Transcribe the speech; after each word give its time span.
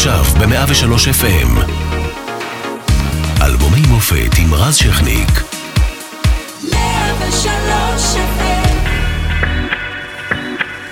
עכשיו 0.00 0.24
ב-103 0.24 0.92
FM. 1.20 1.60
אלבומי 3.42 3.80
מופת 3.88 4.38
עם 4.38 4.54
רז 4.54 4.76
שכניק. 4.76 5.28
103 6.70 8.16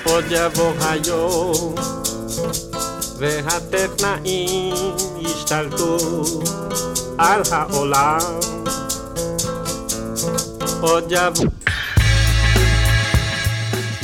עוד 0.04 0.24
יבוא 0.30 0.72
היום 0.80 1.74
והטכנאים 3.18 4.74
ישתלטו 5.20 5.96
על 7.18 7.42
העולם 7.50 8.18
עוד 10.80 11.04
יבוא 11.10 11.57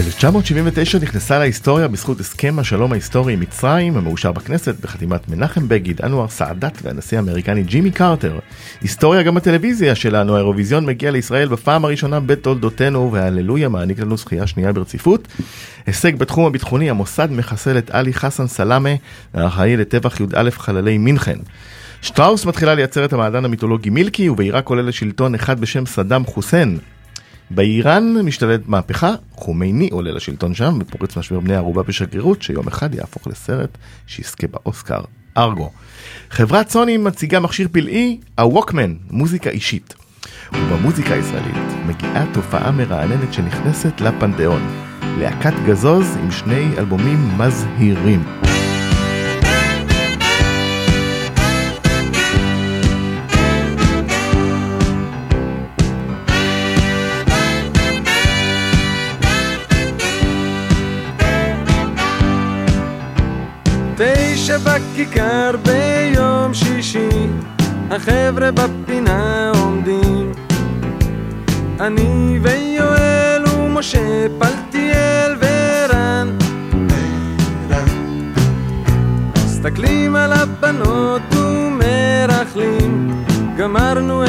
1979 0.01 0.99
נכנסה 0.99 1.39
להיסטוריה 1.39 1.89
בזכות 1.89 2.21
הסכם 2.21 2.59
השלום 2.59 2.93
ההיסטורי 2.93 3.33
עם 3.33 3.41
מצרים 3.41 3.97
המאושר 3.97 4.33
בכנסת 4.33 4.81
בחתימת 4.81 5.29
מנחם 5.29 5.69
בגין, 5.69 5.97
אנואר 6.03 6.29
סעדת 6.29 6.79
והנשיא 6.83 7.19
האמריקני 7.19 7.63
ג'ימי 7.63 7.91
קרטר. 7.91 8.39
היסטוריה 8.81 9.23
גם 9.23 9.35
בטלוויזיה 9.35 9.95
שלנו, 9.95 10.35
האירוויזיון 10.35 10.87
מגיע 10.87 11.11
לישראל 11.11 11.49
בפעם 11.49 11.85
הראשונה 11.85 12.21
בתולדותינו 12.21 13.13
וההללויה 13.13 13.69
מעניק 13.69 13.99
לנו 13.99 14.17
זכייה 14.17 14.47
שנייה 14.47 14.73
ברציפות. 14.73 15.29
הישג 15.87 16.17
בתחום 16.17 16.47
הביטחוני, 16.47 16.91
המוסד 16.91 17.29
מחסל 17.31 17.79
את 17.79 17.91
עלי 17.91 18.15
חסן 18.15 18.47
סלאמה, 18.47 18.91
האחראי 19.35 19.77
לטבח 19.77 20.21
י"א 20.21 20.51
חללי 20.51 20.99
מינכן. 20.99 21.39
שטראוס 22.03 22.47
מתחילה 22.47 22.75
לייצר 22.75 23.05
את 23.05 23.13
המעדן 23.13 23.45
המיתולוגי 23.45 23.91
מילקי 23.91 24.29
ובעיראק 24.29 24.69
עולה 24.69 24.83
לשלטון 24.83 25.35
אחד 25.35 25.61
בשם 25.61 25.87
סדאם 25.87 26.25
חוסיין. 26.25 26.79
באיראן 27.51 28.21
משתלטת 28.23 28.69
מהפכה, 28.69 29.15
חומייני 29.33 29.89
עולה 29.93 30.13
לשלטון 30.13 30.55
שם 30.55 30.79
ופורץ 30.81 31.17
משבר 31.17 31.41
בני 31.41 31.57
ערובה 31.57 31.83
בשגרירות 31.83 32.43
שיום 32.43 32.69
אחד 32.69 32.95
יהפוך 32.95 33.27
לסרט 33.27 33.79
שיזכה 34.07 34.47
באוסקר, 34.47 35.01
ארגו. 35.39 35.71
חברת 36.31 36.71
סוני 36.71 36.97
מציגה 36.97 37.41
מכשיר 37.41 37.69
פלאי, 37.73 38.19
הווקמן, 38.39 38.95
מוזיקה 39.11 39.51
אישית. 39.51 39.95
ובמוזיקה 40.53 41.15
הישראלית 41.15 41.87
מגיעה 41.87 42.25
תופעה 42.33 42.71
מרעננת 42.71 43.35
שנכנסת 43.35 44.01
לפנתיאון. 44.01 44.63
להקת 45.19 45.55
גזוז 45.67 46.17
עם 46.17 46.31
שני 46.31 46.79
אלבומים 46.79 47.39
מזהירים. 47.39 48.44
שבכיכר 64.45 65.51
ביום 65.63 66.55
שישי 66.55 67.09
החבר'ה 67.91 68.51
בפינה 68.51 69.53
עומדים. 69.55 70.33
אני 71.81 72.39
ויואל 72.43 73.45
ומשה 73.49 74.27
פלטיאל 74.39 75.37
ורן. 75.41 76.39
מסתכלים 79.35 80.17
על 80.17 80.33
הבנות 80.33 81.23
ומרכלים. 81.35 83.25
גמרנו 83.57 84.24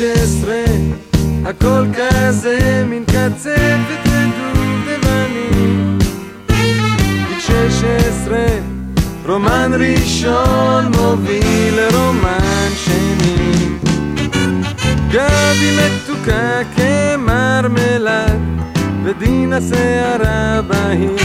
שש 0.00 0.06
עשרה, 0.22 0.64
הכל 1.44 1.84
כזה 1.96 2.84
מין 2.88 3.04
קצפת 3.04 4.06
ודובדבנים. 4.06 5.98
גיל 6.48 7.40
שש 7.40 7.84
עשרה, 7.84 8.46
רומן 9.26 9.72
ראשון 9.78 10.92
מוביל 10.96 11.74
לרומן 11.74 12.68
שני. 12.84 13.68
גבי 15.10 15.76
מתוקה 15.76 16.60
כמרמלד, 16.76 18.40
ודינה 19.04 19.58
שערה 19.60 20.60
בהיר. 20.62 21.16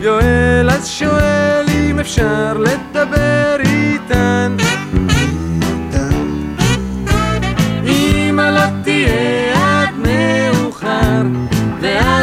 יואל 0.00 0.70
אז 0.70 0.88
שואל 0.88 1.66
אם 1.68 1.98
אפשר 1.98 2.58
לדבר 2.58 3.56
איתן. 3.60 4.61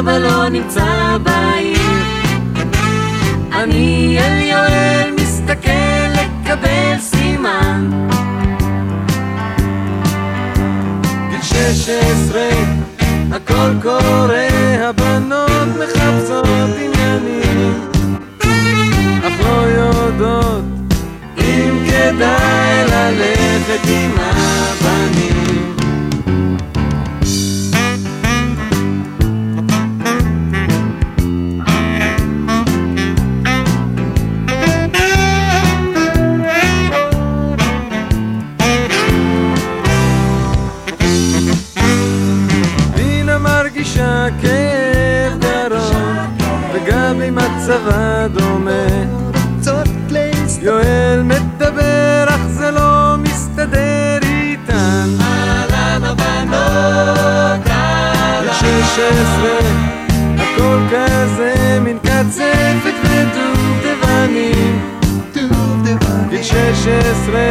ואבא 0.10 0.18
לא 0.18 0.50
נמצא 0.50 1.18
בעיר. 1.24 1.80
אני 3.52 4.18
אל 4.20 4.42
יואל 4.42 5.12
מסתכל 5.22 6.08
לקבל 6.14 7.00
סימן. 7.00 7.90
גיל 11.30 11.42
שש 11.42 11.90
עשרה, 11.90 12.50
הכל 13.32 13.72
קורה, 13.82 14.48
הבנות 14.82 15.68
מחפשות 15.80 16.46
עניינים, 16.78 17.90
אך 19.28 19.46
לא 19.46 19.62
יודעות 19.62 20.64
אם 21.38 21.86
כדאי 21.88 22.84
ללכת 22.86 23.90
עם 23.90 24.12
מצבה 47.56 48.28
דומה. 48.28 49.20
יואל 50.62 51.22
מדבר 51.24 52.26
אך 52.28 52.42
זה 52.48 52.72
לא 52.72 53.16
מסתדר 53.18 54.20
איתן. 54.24 55.10
אהלן 55.22 56.04
הבנות, 56.04 57.68
אהלן. 57.68 58.54
שש 58.54 59.00
עשרה, 59.00 59.60
הכל 60.38 60.80
כזה 60.92 61.80
מין 61.82 61.98
קצפת 61.98 62.94
ודובדבנים. 63.04 64.80
גיל 66.30 66.44
שש 66.44 66.88
עשרה, 66.88 67.50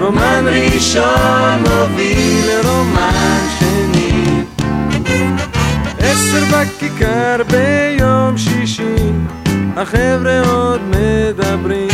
רומן 0.00 0.44
ראשון 0.46 1.58
מוביל 1.60 2.46
לרומן 2.46 3.46
שני. 3.58 4.42
עשר 5.98 6.44
בכיכר 6.50 7.42
ביום 7.50 8.38
שישי 8.38 8.87
החבר'ה 9.78 10.40
עוד 10.40 10.80
מדברים. 10.82 11.88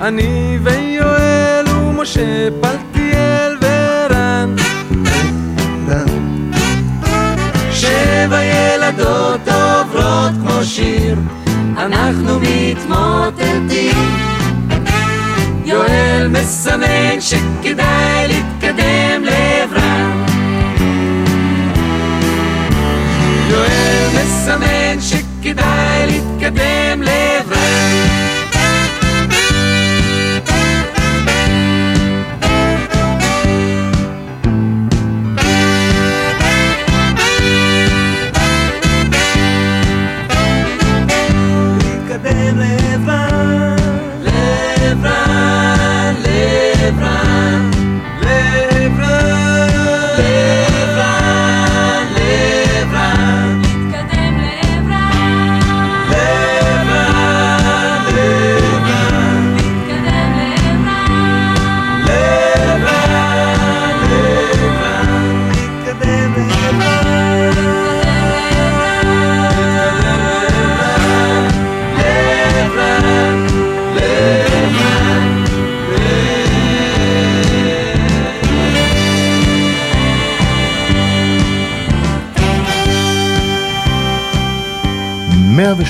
אני 0.00 0.58
ויואל 0.62 1.68
ומשה 1.68 2.48
פלטיאל 2.60 3.56
ורן. 3.60 4.56
שבע 7.70 8.42
ילדות 8.42 9.48
עוברות 9.48 10.32
כמו 10.42 10.64
שיר 10.64 11.16
אנחנו 11.76 12.40
מתמוטטים. 12.40 13.96
יואל 15.64 16.28
מסמן 16.28 17.20
שכדאי 17.20 18.28
להתקדם 18.28 19.24
לעברם 19.24 20.22
יואל 23.48 24.08
מסמן 24.14 25.00
שכדאי 25.42 26.06
להתקדם 26.06 27.02
לעברם 27.02 27.11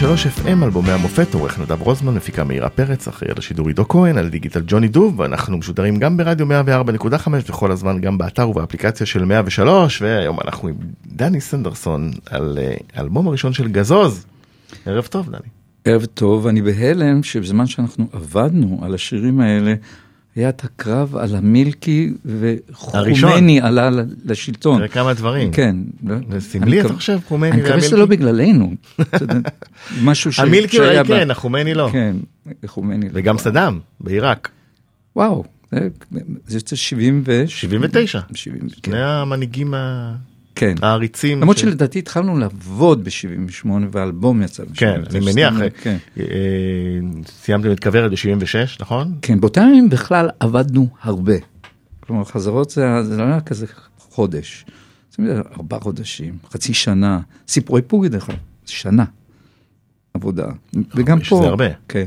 103 0.03 0.27
FM, 0.27 0.65
אלבומי 0.65 0.91
המופת, 0.91 1.35
עורך 1.35 1.59
נדב 1.59 1.83
רוזמן, 1.83 2.15
מפיקה 2.15 2.45
מאירה 2.45 2.69
פרץ, 2.69 3.09
אחראי 3.09 3.31
על 3.31 3.39
השידור 3.39 3.69
עידו 3.69 3.89
כהן, 3.89 4.19
על 4.19 4.29
דיגיטל 4.29 4.63
ג'וני 4.67 4.89
דוב, 4.89 5.21
ואנחנו 5.21 5.59
משודרים 5.59 5.97
גם 5.97 6.17
ברדיו 6.17 6.47
104.5 6.47 7.29
וכל 7.49 7.73
הזמן 7.73 8.01
גם 8.01 8.19
באתר 8.19 8.49
ובאפליקציה 8.49 9.07
של 9.07 9.25
103, 9.25 10.03
והיום 10.03 10.39
אנחנו 10.45 10.69
עם 10.69 10.75
דני 11.07 11.41
סנדרסון 11.41 12.11
על 12.31 12.59
אה, 12.63 12.75
האלבום 12.95 13.29
הראשון 13.29 13.53
של 13.53 13.69
גזוז. 13.69 14.27
ערב 14.87 15.07
טוב, 15.07 15.27
דני. 15.31 15.49
ערב 15.85 16.05
טוב, 16.05 16.47
אני 16.47 16.63
בהלם 16.63 17.23
שבזמן 17.23 17.67
שאנחנו 17.67 18.07
עבדנו 18.13 18.81
על 18.83 18.95
השירים 18.95 19.41
האלה, 19.41 19.75
היה 20.37 20.49
את 20.49 20.65
הקרב 20.65 21.17
על 21.17 21.37
המילקי 21.37 22.13
וחומני 22.25 23.61
עלה 23.61 23.91
לשלטון. 24.25 24.77
תראה 24.79 24.89
כמה 24.89 25.15
דברים. 25.15 25.51
כן. 25.53 25.77
זה 26.31 26.41
סמלי, 26.41 26.81
אתה 26.81 26.95
חושב, 26.95 27.19
חומני 27.29 27.51
אני 27.51 27.63
מקווה 27.63 27.81
שזה 27.81 27.97
והמילקי? 28.01 28.25
לא 28.25 28.31
בגללנו. 28.31 28.75
משהו 30.05 30.33
ש- 30.33 30.41
המילקי 30.41 30.77
שהיה 30.77 31.01
אולי 31.03 31.05
כן, 31.21 31.31
החומני 31.31 31.75
לא. 31.75 31.89
כן, 31.93 32.17
חומני. 32.67 33.07
לא. 33.07 33.11
וגם 33.15 33.39
סדאם, 33.39 33.79
בעיראק. 34.01 34.49
וואו, 35.17 35.45
זה- 35.73 35.89
יוצא 36.51 36.77
70 36.77 37.23
ו... 37.27 37.45
79. 37.49 38.21
70, 38.35 38.61
שני 38.69 38.77
כן. 38.83 38.95
המנהיגים 38.95 39.75
ה- 39.75 40.15
כן. 40.55 40.75
העריצים. 40.83 41.41
למרות 41.41 41.59
ש- 41.59 41.61
שלדעתי 41.61 41.99
התחלנו 41.99 42.39
לעבוד 42.39 43.05
ב-78 43.05 43.69
והאלבום 43.91 44.43
יצא 44.43 44.65
ב-79. 44.65 44.75
כן, 44.79 45.01
אני 45.11 45.21
מניח, 45.21 45.55
כן. 45.83 45.97
אה, 46.21 46.25
סיימתם 47.27 47.73
את 47.73 47.81
כוורת 47.81 48.11
ב-76, 48.11 48.77
נכון? 48.81 49.15
כן, 49.23 49.41
באותם 49.41 49.61
ימים 49.61 49.91
בכלל 49.91 50.29
עבדנו 50.41 50.89
הרבה. 51.03 51.35
כלומר, 52.01 52.25
חזרות 52.25 52.71
זה, 52.71 53.03
זה 53.03 53.17
לא 53.17 53.23
היה 53.23 53.41
כזה 53.41 53.67
חודש. 53.99 54.65
זה 55.19 55.41
ארבעה 55.57 55.81
חודשים, 55.81 56.39
חצי 56.53 56.75
שנה. 56.75 57.21
סיפורי 57.49 57.83
פוגי 57.83 58.09
דרך 58.09 58.29
אגב, 58.31 58.39
שנה 58.67 59.05
עבודה. 60.15 60.47
וגם 60.95 61.21
שזה 61.21 61.31
פה. 61.31 61.47
הרבה. 61.47 61.65
כן. 61.89 62.07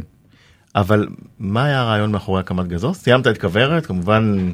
אבל 0.76 1.08
מה 1.40 1.64
היה 1.66 1.82
הרעיון 1.82 2.12
מאחורי 2.12 2.40
הקמת 2.40 2.68
גזוז? 2.68 2.98
סיימת 2.98 3.28
את 3.28 3.42
כוורת, 3.42 3.86
כמובן 3.86 4.52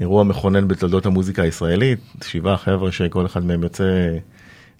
אירוע 0.00 0.24
מכונן 0.24 0.68
בתולדות 0.68 1.06
המוזיקה 1.06 1.42
הישראלית, 1.42 1.98
שבעה 2.24 2.56
חבר'ה 2.56 2.92
שכל 2.92 3.26
אחד 3.26 3.44
מהם 3.44 3.62
יוצא 3.62 3.84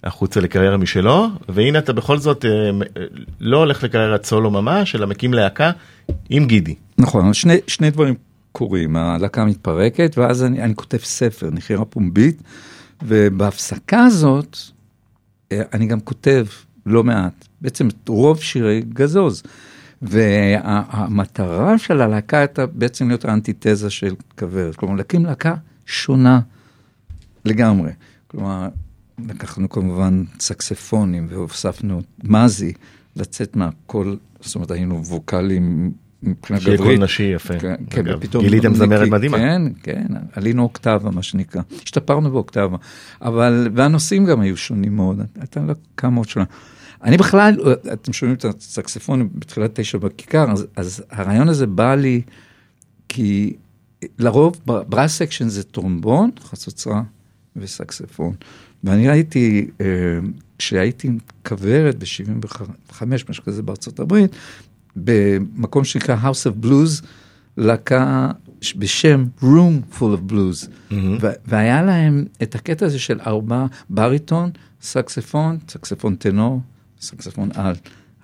החוצה 0.03 0.39
לקריירה 0.41 0.77
משלו, 0.77 1.27
והנה 1.49 1.79
אתה 1.79 1.93
בכל 1.93 2.17
זאת 2.17 2.45
אה, 2.45 2.51
אה, 2.51 3.05
לא 3.39 3.57
הולך 3.57 3.83
לקריירת 3.83 4.25
סולו 4.25 4.51
ממש, 4.51 4.95
אלא 4.95 5.07
מקים 5.07 5.33
להקה 5.33 5.71
עם 6.29 6.45
גידי. 6.45 6.75
נכון, 6.97 7.33
שני, 7.33 7.57
שני 7.67 7.89
דברים 7.89 8.15
קורים, 8.51 8.95
הלהקה 8.95 9.45
מתפרקת, 9.45 10.17
ואז 10.17 10.43
אני, 10.43 10.61
אני 10.61 10.75
כותב 10.75 10.97
ספר, 10.97 11.49
נחירה 11.51 11.85
פומבית, 11.85 12.43
ובהפסקה 13.03 14.03
הזאת, 14.03 14.57
אה, 15.51 15.61
אני 15.73 15.85
גם 15.85 15.99
כותב 15.99 16.45
לא 16.85 17.03
מעט, 17.03 17.47
בעצם 17.61 17.87
את 17.87 18.09
רוב 18.09 18.41
שירי 18.41 18.81
גזוז. 18.93 19.43
והמטרה 20.09 21.77
של 21.77 22.01
הלהקה 22.01 22.39
הייתה 22.39 22.65
בעצם 22.65 23.07
להיות 23.07 23.25
האנטיתזה 23.25 23.89
של 23.89 24.15
כוורת, 24.39 24.75
כלומר 24.75 24.95
להקים 24.95 25.25
להקה 25.25 25.55
שונה 25.85 26.39
לגמרי. 27.45 27.91
כלומר, 28.27 28.67
לקחנו 29.29 29.69
כמובן 29.69 30.23
סקספונים 30.39 31.27
והוספנו 31.29 32.01
מזי 32.23 32.73
לצאת 33.15 33.55
מהקול, 33.55 34.17
זאת 34.41 34.55
אומרת 34.55 34.71
היינו 34.71 35.05
ווקאלים 35.05 35.91
מבחינת 36.23 36.59
שירה 36.59 36.77
גברית. 36.77 36.97
קול 36.97 37.03
נשי 37.03 37.23
יפה, 37.23 37.59
כן, 37.59 37.75
כן. 37.89 38.03
ופתאום... 38.07 38.43
גיליתם 38.43 38.75
זמרת 38.75 39.09
מדהימה. 39.09 39.37
כן, 39.37 39.61
כן, 39.83 40.05
עלינו 40.33 40.63
אוקטבה 40.63 41.11
מה 41.11 41.23
שנקרא, 41.23 41.61
השתפרנו 41.83 42.31
באוקטבה, 42.31 42.77
אבל, 43.21 43.69
והנושאים 43.73 44.25
גם 44.25 44.39
היו 44.39 44.57
שונים 44.57 44.95
מאוד, 44.95 45.21
הייתה 45.39 45.59
להקה 45.59 45.73
מאוד 45.97 46.29
שונה. 46.29 46.45
אני 47.05 47.17
בכלל, 47.17 47.55
אתם 47.93 48.13
שומעים 48.13 48.37
את 48.37 48.45
הסקספון 48.45 49.29
בתחילת 49.33 49.79
תשע 49.79 49.97
בכיכר, 49.97 50.51
אז, 50.51 50.67
אז 50.75 51.03
הרעיון 51.09 51.49
הזה 51.49 51.67
בא 51.67 51.95
לי, 51.95 52.21
כי 53.09 53.53
לרוב 54.19 54.61
brass 54.65 55.17
section 55.17 55.47
זה 55.47 55.63
טרומבון, 55.63 56.31
חצוצרה 56.43 57.01
וסקספון. 57.55 58.35
ואני 58.83 59.09
ראיתי, 59.09 59.67
אה, 59.81 59.85
כשהייתי 60.57 61.07
עם 61.07 61.17
כוורת 61.47 61.99
ב-75, 61.99 63.03
משהו 63.29 63.43
כזה 63.43 63.61
בארצות 63.63 63.99
הברית, 63.99 64.35
במקום 64.95 65.83
שנקרא 65.83 66.15
House 66.23 66.51
of 66.51 66.65
Blues, 66.65 67.05
להקה 67.57 68.31
בשם 68.75 69.25
Room 69.41 69.97
Full 69.99 69.99
of 69.99 70.31
Blues. 70.31 70.69
ו- 71.21 71.27
והיה 71.45 71.81
להם 71.83 72.25
את 72.43 72.55
הקטע 72.55 72.85
הזה 72.85 72.99
של 72.99 73.19
ארבע 73.27 73.65
בריטון, 73.89 74.49
סקספון, 74.81 75.57
סקספון 75.69 76.15
טנור, 76.15 76.61
סקספון 77.05 77.49
על. 77.55 77.75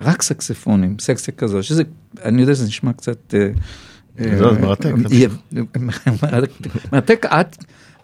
רק 0.01 0.21
סקספונים, 0.21 0.95
סקסיה 0.99 1.33
כזו, 1.33 1.63
שזה, 1.63 1.83
אני 2.25 2.41
יודע 2.41 2.55
שזה 2.55 2.65
נשמע 2.67 2.93
קצת... 2.93 3.33
אה, 3.33 3.49
אה, 4.19 4.37
זה 4.37 4.45
מרתק, 4.61 4.85
אה, 5.11 5.61
מרתק 6.93 7.25
עד... 7.29 7.55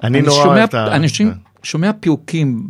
אני 0.04 0.22
נורא 0.22 0.44
שומע- 0.44 0.64
את 0.64 0.74
ה- 0.74 0.96
אנשים 0.96 1.32
שומע 1.64 1.92
פיוקים 2.00 2.68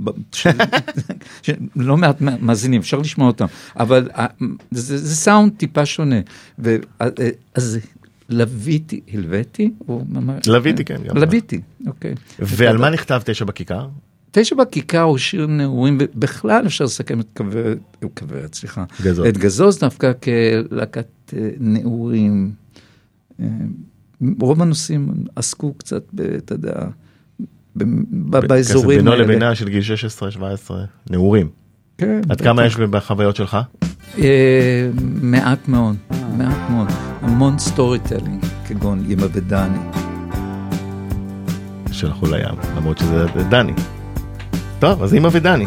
לא 1.76 1.98
מעט 1.98 2.22
מאזינים, 2.22 2.82
אפשר 2.82 2.98
לשמוע 2.98 3.28
אותם, 3.28 3.46
אבל 3.80 4.10
אה, 4.18 4.26
זה 4.72 4.98
זה 4.98 5.16
סאונד 5.16 5.52
טיפה 5.58 5.86
שונה. 5.86 6.16
אה, 6.66 6.76
אה, 7.02 7.08
אז 7.56 7.80
לוויתי, 8.30 9.02
הלוויתי? 9.14 9.72
לוויתי, 10.48 10.86
כן. 10.86 10.96
לוויתי, 11.16 11.62
אוקיי. 11.88 12.14
ועל 12.40 12.78
מה 12.78 12.90
נכתב 12.90 13.22
תשע 13.26 13.46
בכיכר? 13.46 13.88
תשע 14.40 14.56
בכיכר 14.56 15.02
הוא 15.02 15.18
שיר 15.18 15.48
נעורים, 15.48 15.98
ובכלל 16.02 16.66
אפשר 16.66 16.84
לסכם 16.84 17.20
את 17.20 17.26
כוורת, 17.38 17.78
אה, 18.04 18.08
כוורת, 18.20 18.56
סליחה, 18.56 18.84
גזוז. 19.02 19.26
את 19.26 19.38
גזוז 19.38 19.80
דווקא 19.80 20.12
כלהקת 20.14 21.34
אה, 21.34 21.50
נעורים. 21.60 22.52
אה, 23.40 23.46
רוב 24.40 24.62
הנושאים 24.62 25.14
עסקו 25.36 25.74
קצת, 25.74 26.04
אתה 26.38 26.54
יודע, 26.54 26.74
באזורים 27.76 28.98
בינו 28.98 29.12
האלה. 29.12 29.24
לבינה 29.24 29.56
של 29.56 29.70
גיל 29.70 29.82
16-17, 30.68 30.72
נעורים. 31.10 31.50
כן, 31.98 32.22
עד 32.30 32.42
כמה 32.42 32.66
יש 32.66 32.78
בחוויות 32.78 33.36
שלך? 33.36 33.58
מעט 35.22 35.68
מאוד, 35.68 35.96
מעט 36.38 36.70
מאוד. 36.70 36.88
המון 37.22 37.60
story 37.60 38.00
telling, 38.00 38.46
כגון 38.68 39.06
אימא 39.10 39.28
ודני. 39.34 39.78
שהלכו 41.92 42.26
לים, 42.26 42.56
למרות 42.78 42.98
שזה 42.98 43.26
דני. 43.50 43.74
טוב, 44.80 45.04
אז 45.04 45.14
אימא 45.14 45.30
ודני. 45.32 45.66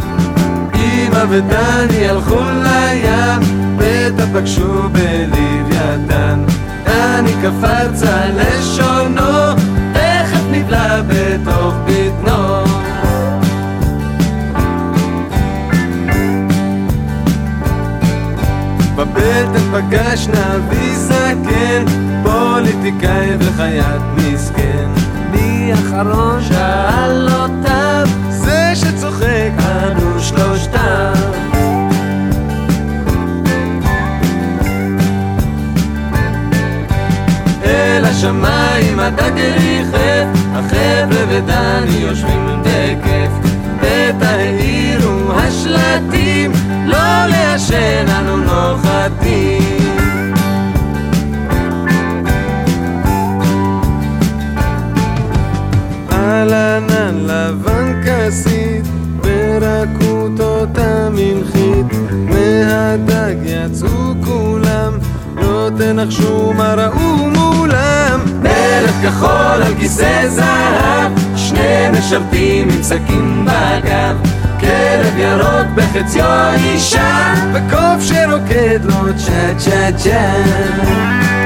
אמא 0.74 1.24
ודני 1.28 2.08
הלכו 2.08 2.40
לים, 2.40 3.40
בטח 3.76 4.24
פגשו 4.32 4.88
בלוויתן. 4.88 6.44
דני 6.84 7.32
קפץ 7.42 8.02
על 8.02 8.30
לשונו, 8.36 9.54
תכף 9.92 10.42
נבלע 10.50 11.02
בתוך 11.02 11.74
בטנו. 11.86 12.64
בבטן 18.96 19.64
פגש 19.72 20.28
נביא 20.28 20.96
זקן, 20.96 21.84
פוליטיקאי 22.22 23.28
וחייט 23.38 24.02
מסכן. 24.16 24.88
מי 25.32 25.72
אחרון 25.74 26.42
שאל 26.42 27.28
אותם, 27.28 28.04
שצוחק 28.74 29.52
אנו 29.58 30.20
שלושתם. 30.20 31.12
אל 37.64 38.04
השמיים 38.04 38.98
הדג 38.98 39.38
ריחף, 39.38 40.26
החבר'ה 40.54 41.24
ודני 41.28 41.96
יושבים 41.98 42.62
בכיף. 42.62 43.32
בטא 43.76 44.24
העירו 44.24 45.32
השלטים, 45.32 46.52
לא 46.86 47.26
לעשן 47.26 48.06
אנו 48.08 48.36
נוחתים. 48.36 49.79
כסית, 58.30 58.86
ברכות 59.16 60.40
אותה 60.40 61.08
מנחית, 61.10 61.86
מהדג 62.10 63.36
יצאו 63.44 64.14
כולם, 64.24 64.92
לא 65.36 65.70
תנחשו 65.78 66.52
מה 66.56 66.74
ראו 66.74 67.16
מולם. 67.16 68.20
מלך 68.42 68.94
כחול 69.02 69.62
על 69.62 69.74
כיסא 69.78 70.28
זהב, 70.28 71.12
שני 71.36 71.90
משרתים 71.92 72.68
עם 72.68 72.82
סכין 72.82 73.44
בגב. 73.44 74.16
כלב 74.60 75.16
ירוק 75.16 75.66
בחציו 75.74 76.50
אישה, 76.54 77.34
וקוף 77.52 78.02
שרוקד 78.02 78.80
לו 78.84 79.12
צ'ה 79.16 79.54
צ'ה 79.58 79.92
צ'ה. 79.96 81.39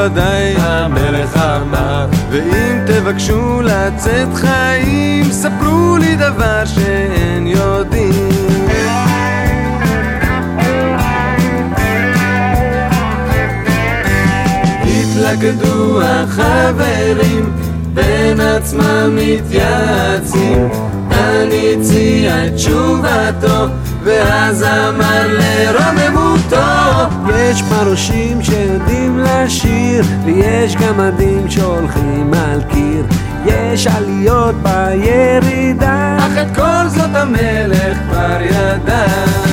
בוודאי 0.00 0.54
המלך 0.58 1.36
אמר 1.36 2.06
ואם 2.30 2.78
תבקשו 2.86 3.62
לצאת 3.62 4.34
חיים 4.34 5.32
ספרו 5.32 5.96
לי 5.96 6.16
דבר 6.16 6.64
שאין 6.64 7.46
יודעים. 7.46 8.28
התלכדו 14.82 16.02
החברים 16.02 17.52
בין 17.94 18.40
עצמם 18.40 19.16
מתייעצים. 19.16 20.68
אני 21.10 21.74
הציע 21.74 22.46
את 22.46 22.54
תשובתו 22.54 23.66
ואז 24.04 24.62
אמר 24.62 25.40
לרוממותו 26.52 27.30
יש 27.34 27.62
פרושים 27.62 28.42
שיודעים 28.42 29.18
לשיר 29.18 30.04
ויש 30.24 30.76
גמדים 30.76 31.50
שהולכים 31.50 32.34
על 32.34 32.62
קיר. 32.62 33.04
יש 33.46 33.86
עליות 33.86 34.54
בירידה 34.54 36.16
אך 36.18 36.32
את 36.42 36.56
כל 36.56 36.88
זאת 36.88 37.14
המלך 37.14 37.98
כבר 38.08 38.40
ידע 38.40 39.49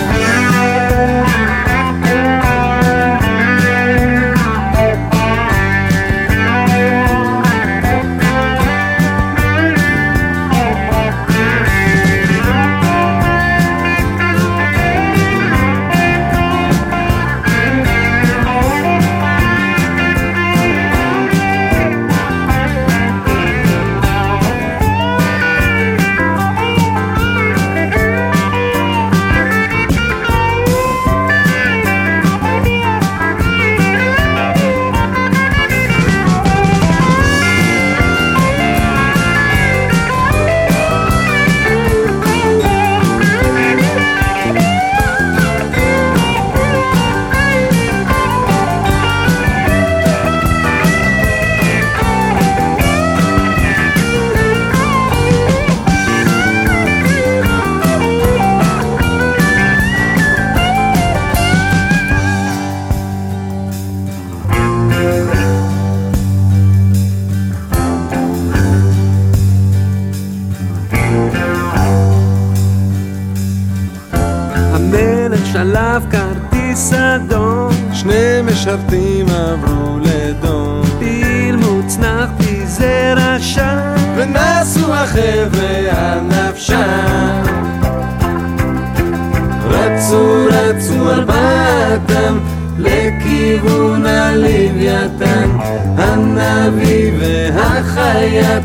הנביא 96.39 97.11
והחייט 97.19 98.63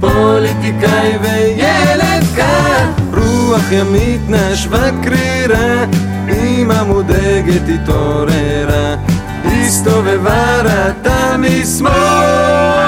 פוליטיקאי 0.00 1.18
וילד 1.22 2.24
קט. 2.36 3.02
רוח 3.14 3.72
ימית 3.72 4.20
נשבה 4.28 4.90
קרירה 5.02 5.84
אמא 6.28 6.82
מודאגת 6.82 7.62
התעוררה 7.74 8.96
הסתובבה 9.44 10.60
ראתה 10.62 11.36
משמאל 11.38 12.83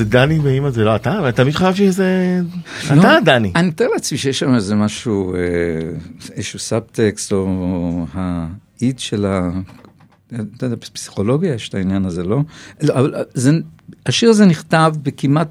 זה 0.00 0.04
דני 0.04 0.38
ואימא 0.38 0.70
זה 0.70 0.84
לא 0.84 0.96
אתה? 0.96 1.32
תמיד 1.34 1.54
חשבתי 1.54 1.92
שזה... 1.92 2.40
אתה 2.86 3.18
דני. 3.24 3.52
אני 3.56 3.68
מתאר 3.68 3.88
לעצמי 3.88 4.18
שיש 4.18 4.38
שם 4.38 4.54
איזה 4.54 4.74
משהו, 4.74 5.34
אה, 5.34 5.40
איזשהו 6.32 6.58
סאבטקסט, 6.58 7.32
או 7.32 8.06
האיד 8.12 8.98
של 8.98 9.26
ה... 9.26 9.50
אתה 10.56 10.66
יודע, 10.66 10.76
בפסיכולוגיה 10.76 11.54
יש 11.54 11.68
את 11.68 11.74
העניין 11.74 12.04
הזה, 12.04 12.22
לא? 12.22 12.40
לא, 12.82 12.94
אבל 12.94 13.14
זה, 13.34 13.50
השיר 14.06 14.30
הזה 14.30 14.46
נכתב 14.46 14.94
בכמעט, 15.02 15.48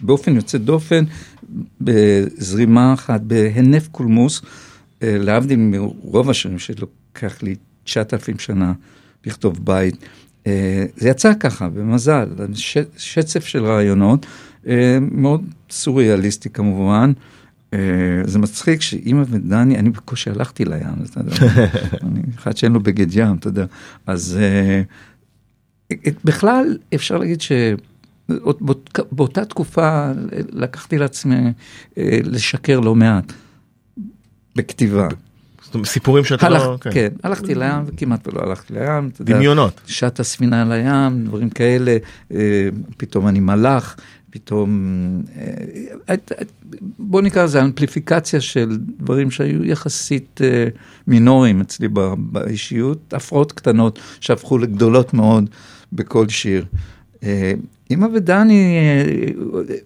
באופן 0.00 0.36
יוצא 0.36 0.58
דופן, 0.58 1.04
בזרימה 1.80 2.94
אחת, 2.94 3.20
בהינף 3.20 3.88
קולמוס, 3.88 4.42
אה, 5.02 5.16
להבדיל 5.18 5.58
מרוב 5.58 6.30
השירים 6.30 6.58
שלוקח 6.58 7.42
לי 7.42 7.54
9,000 7.84 8.38
שנה 8.38 8.72
לכתוב 9.26 9.64
בית. 9.64 9.96
אה, 10.46 10.84
זה 10.96 11.08
יצא 11.08 11.32
ככה, 11.40 11.68
במזל, 11.68 12.28
ש, 12.54 12.78
שצף 12.96 13.44
של 13.44 13.64
רעיונות, 13.64 14.26
אה, 14.66 14.98
מאוד 15.00 15.44
סוריאליסטי 15.70 16.50
כמובן. 16.50 17.12
אה, 17.74 17.78
זה 18.24 18.38
מצחיק 18.38 18.80
שאימא 18.80 19.24
ודני, 19.28 19.78
אני 19.78 19.90
בקושי 19.90 20.30
הלכתי 20.30 20.64
לים, 20.64 21.04
אתה 21.10 21.20
יודע, 21.20 21.32
אני 22.06 22.22
אחד 22.34 22.56
שאין 22.56 22.72
לו 22.72 22.80
בגד 22.80 23.06
ים, 23.10 23.36
אתה 23.36 23.48
יודע, 23.48 23.64
אז 24.06 24.38
בכלל 26.24 26.78
אפשר 26.94 27.18
להגיד 27.18 27.40
ש... 27.40 27.52
באותה 29.12 29.44
תקופה 29.44 30.12
לקחתי 30.52 30.98
לעצמי 30.98 31.52
לשקר 31.96 32.80
לא 32.80 32.94
מעט 32.94 33.32
בכתיבה. 34.56 35.08
סיפורים 35.84 36.24
שאתה 36.24 36.46
הלך, 36.46 36.62
לא... 36.62 36.76
כן. 36.80 36.90
כן, 36.92 37.08
הלכתי 37.22 37.54
לים 37.54 37.82
וכמעט 37.86 38.28
ולא 38.28 38.40
הלכתי 38.40 38.74
לים. 38.74 39.10
דמיונות. 39.20 39.80
שט 39.86 40.20
הספינה 40.20 40.64
לים, 40.64 41.24
דברים 41.24 41.50
כאלה, 41.50 41.96
אה, 42.32 42.68
פתאום 42.96 43.28
אני 43.28 43.40
מלאך, 43.40 43.96
פתאום... 44.30 45.22
אה, 46.08 46.14
בוא 46.98 47.22
נקרא 47.22 47.44
לזה 47.44 47.62
אמפליפיקציה 47.62 48.40
של 48.40 48.78
דברים 48.98 49.30
שהיו 49.30 49.64
יחסית 49.64 50.40
אה, 50.44 50.68
מינוריים 51.06 51.60
אצלי 51.60 51.88
באישיות, 52.18 53.14
הפרעות 53.14 53.52
קטנות 53.52 53.98
שהפכו 54.20 54.58
לגדולות 54.58 55.14
מאוד 55.14 55.50
בכל 55.92 56.28
שיר. 56.28 56.64
אמא 57.90 58.06
ודני, 58.14 58.78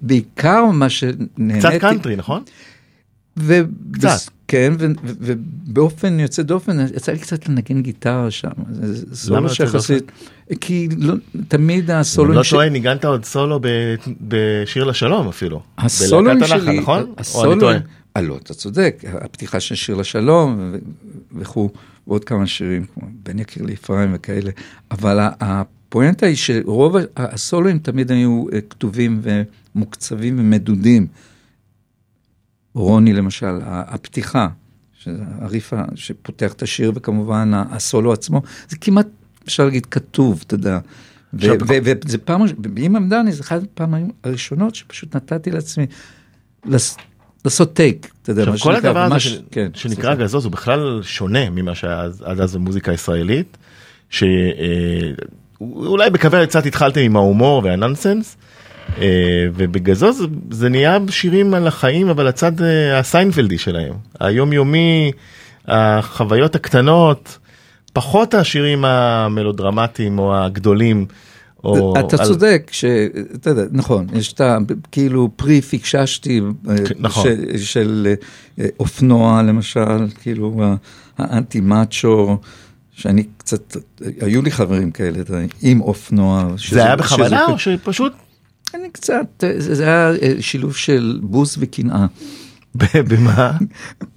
בעיקר 0.00 0.64
מה 0.64 0.88
שנהניתי... 0.88 1.58
קצת 1.58 1.72
קאנטרי, 1.80 2.16
נכון? 2.16 2.42
ו- 3.36 3.60
קצת. 3.92 4.30
כן, 4.54 4.72
ובאופן 5.04 6.20
יוצא 6.20 6.42
דופן, 6.42 6.86
יצא 6.96 7.12
לי 7.12 7.18
קצת 7.18 7.48
לנגן 7.48 7.82
גיטרה 7.82 8.30
שם. 8.30 8.50
למה 9.30 9.48
שיחסית, 9.48 10.12
כי 10.60 10.88
לא, 10.98 11.14
תמיד 11.48 11.90
אם 11.90 11.96
הסולואים 11.96 12.38
לא 12.38 12.44
טועה, 12.50 12.68
ניגנת 12.68 13.04
עוד 13.04 13.24
סולו 13.24 13.60
ב- 13.62 13.94
בשיר 14.20 14.84
לשלום 14.84 15.28
אפילו. 15.28 15.62
הנחל, 16.30 16.58
שלי, 16.58 16.80
נכון? 16.80 17.14
או 17.34 17.52
אני 17.52 17.60
טועה? 17.60 17.78
אה, 18.16 18.22
לא, 18.22 18.36
אתה 18.42 18.54
צודק, 18.54 19.04
הפתיחה 19.20 19.60
של 19.60 19.74
שיר 19.74 19.96
לשלום 19.96 20.74
וכו', 21.36 21.70
ועוד 22.06 22.24
כמה 22.24 22.46
שירים, 22.46 22.86
כמו 22.94 23.08
בן 23.22 23.38
יקיר 23.38 23.62
לאפרים 23.62 24.10
וכאלה, 24.14 24.50
אבל 24.90 25.18
הפואנטה 25.40 26.26
היא 26.26 26.36
שרוב 26.36 26.96
הסולואים 27.16 27.78
תמיד 27.78 28.10
היו 28.10 28.44
אה, 28.52 28.60
כתובים 28.60 29.20
ומוקצבים 29.74 30.38
ומדודים. 30.38 31.06
רוני 32.74 33.12
למשל, 33.12 33.58
הפתיחה, 33.64 34.48
שזה 35.02 35.12
הריף 35.40 35.72
ה- 35.72 35.84
שפותח 35.94 36.52
את 36.52 36.62
השיר, 36.62 36.92
וכמובן 36.94 37.50
הסולו 37.54 38.12
עצמו, 38.12 38.42
זה 38.68 38.76
כמעט, 38.76 39.06
אפשר 39.44 39.64
להגיד, 39.64 39.86
כתוב, 39.86 40.42
אתה 40.46 40.54
יודע. 40.54 40.78
וזה 41.34 42.18
פעם, 42.24 42.42
ראש- 42.42 42.52
באמא 42.58 42.98
מדני 42.98 43.32
זה 43.32 43.42
אחת 43.42 43.62
הפעמים 43.62 44.10
הראשונות 44.24 44.74
שפשוט 44.74 45.16
נתתי 45.16 45.50
לעצמי 45.50 45.86
לעשות 47.44 47.72
טייק, 47.74 48.10
אתה 48.22 48.32
יודע, 48.32 48.44
מה 48.50 48.58
כל 48.58 48.76
הדבר 48.76 49.00
הזה 49.14 49.28
כן, 49.50 49.70
שנקרא. 49.74 50.14
גזוז 50.14 50.44
הוא 50.44 50.52
בכלל 50.52 51.00
שונה 51.02 51.50
ממה 51.50 51.74
שהיה 51.74 52.02
עד 52.24 52.40
אז 52.40 52.54
במוזיקה 52.56 52.90
הישראלית, 52.90 53.56
שאולי 54.10 56.10
בכוונת 56.10 56.48
קצת 56.48 56.66
התחלתם 56.66 57.00
עם 57.00 57.16
ההומור 57.16 57.60
והנונסנס, 57.64 58.36
אה, 58.36 58.44
ובגלל 59.54 59.94
זה 59.94 60.06
זה- 60.50 60.68
נהיה 60.68 60.98
שירים 61.08 61.54
על 61.54 61.66
החיים, 61.66 62.08
אבל 62.08 62.26
הצד 62.26 62.62
אה, 62.62 62.98
הסיינפלדי 62.98 63.58
שלהם, 63.58 63.92
היומיומי, 64.20 65.12
החוויות 65.68 66.54
הקטנות, 66.54 67.38
פחות 67.92 68.34
השירים 68.34 68.84
המלודרמטיים 68.84 70.18
או 70.18 70.36
הגדולים. 70.36 71.06
או 71.64 71.94
אתה 72.00 72.16
על- 72.22 72.24
צודק, 72.28 72.68
ש... 72.72 72.84
אתה 73.34 73.50
יודע, 73.50 73.62
נכון, 73.72 74.06
יש 74.14 74.32
את 74.32 74.40
ה... 74.40 74.58
כאילו 74.92 75.30
פרי 75.36 75.60
פיקששתי 75.62 76.40
נכון. 76.98 77.26
של 77.58 78.14
אה, 78.58 78.66
אופנוע 78.80 79.42
למשל, 79.42 79.80
כאילו 80.22 80.62
האנטי 81.18 81.60
מאצ'ו, 81.60 82.38
שאני 82.92 83.24
קצת, 83.36 83.76
היו 84.20 84.42
לי 84.42 84.50
חברים 84.50 84.90
כאלה, 84.90 85.18
עם 85.62 85.80
אופנוע. 85.80 86.48
שזה- 86.56 86.74
זה 86.76 86.84
היה 86.84 86.96
בכוונה 86.96 87.46
או 87.46 87.58
שפשוט 87.58 88.12
אני 88.74 88.90
קצת, 88.90 89.44
אה, 89.44 89.52
זה 89.56 89.84
היה 89.84 90.12
אה, 90.22 90.34
שילוב 90.40 90.76
של 90.76 91.20
בוז 91.22 91.56
וקנאה. 91.58 92.06
במה? 93.10 93.52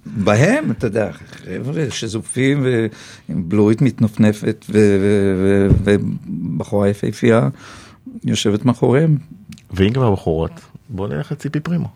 בהם, 0.06 0.70
אתה 0.70 0.86
יודע, 0.86 1.10
חבר'ה 1.12 1.90
שזופים 1.90 2.62
ועם 2.64 3.48
בלורית 3.48 3.82
מתנפנפת 3.82 4.64
ובחורה 5.84 6.88
יפהפייה 6.88 7.48
יושבת 8.24 8.64
מאחוריהם. 8.64 9.16
ואם 9.70 9.92
כבר 9.92 10.10
בחורות, 10.10 10.52
בוא 10.88 11.08
נלך 11.08 11.32
לציפי 11.32 11.60
פרימו. 11.60 11.88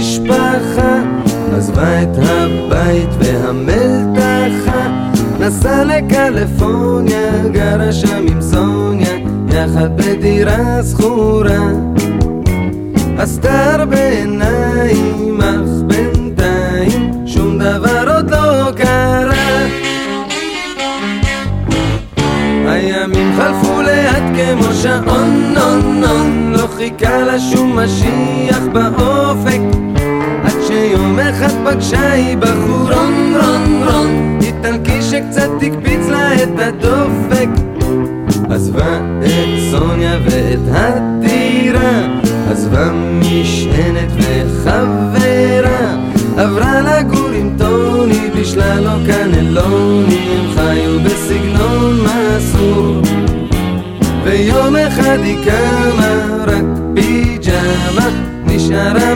והמשפחה, 0.00 1.02
עזבה 1.56 2.02
את 2.02 2.08
הבית 2.16 3.08
והמלתחה, 3.18 4.88
נסעה 5.40 5.84
לקליפורניה, 5.84 7.48
גרה 7.52 7.92
שם 7.92 8.26
עם 8.28 8.42
סוניה, 8.42 9.18
יחד 9.48 9.96
בדירה 9.96 10.82
זכורה. 10.82 11.70
עשתה 13.18 13.74
הרבה 13.74 14.08
עיניים, 14.08 15.40
אך 15.40 15.82
בינתיים 15.86 17.12
שום 17.26 17.58
דבר 17.58 18.14
עוד 18.16 18.30
לא 18.30 18.70
קרה. 18.76 19.66
הימים 22.66 23.32
חלפו 23.36 23.82
לאט 23.82 24.22
כמו 24.34 24.74
שעון, 24.74 25.54
נון, 25.54 26.00
נון, 26.00 26.52
לא 26.52 26.66
חיכה 26.76 27.18
לה 27.18 27.40
שום 27.40 27.78
משיח 27.78 28.60
באופק. 28.72 28.89
שקצת 35.60 35.76
הקפיץ 35.76 36.08
לה 36.08 36.34
את 36.34 36.58
הדופק. 36.58 37.48
עזבה 38.50 39.00
את 39.20 39.70
סוניה 39.70 40.18
ואת 40.24 40.58
הטירה, 40.72 42.06
עזבה 42.50 42.90
משענת 43.20 44.12
וחברה, 44.16 45.96
עברה 46.36 46.80
לגור 46.80 47.28
עם 47.28 47.56
טוני, 47.58 48.30
בישלה 48.34 48.80
לו 48.80 48.90
קנלוני, 49.06 50.18
הם 50.18 50.54
חיו 50.54 51.00
בסגנון 51.04 52.00
מסור. 52.04 53.02
ויום 54.24 54.76
אחד 54.76 55.18
היא 55.22 55.44
קמה, 55.44 56.44
רק 56.46 56.64
פיג'מה, 56.94 58.08
נשארה 58.46 59.14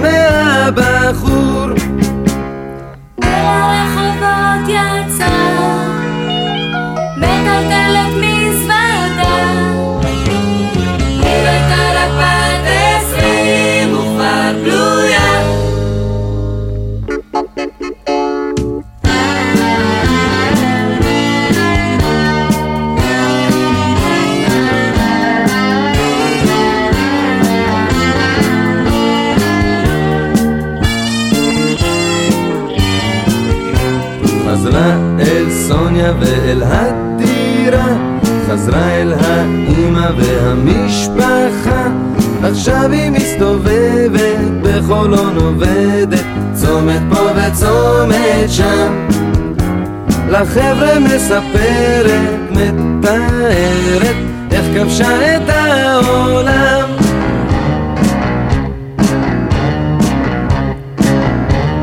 מספרת, 51.35 52.51
מתארת, 52.51 54.17
איך 54.51 54.65
כבשה 54.75 55.37
את 55.37 55.49
העולם. 55.49 56.89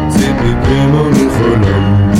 ציפי 0.09 0.53
פרימו 0.63 1.09
מחולון 1.09 2.11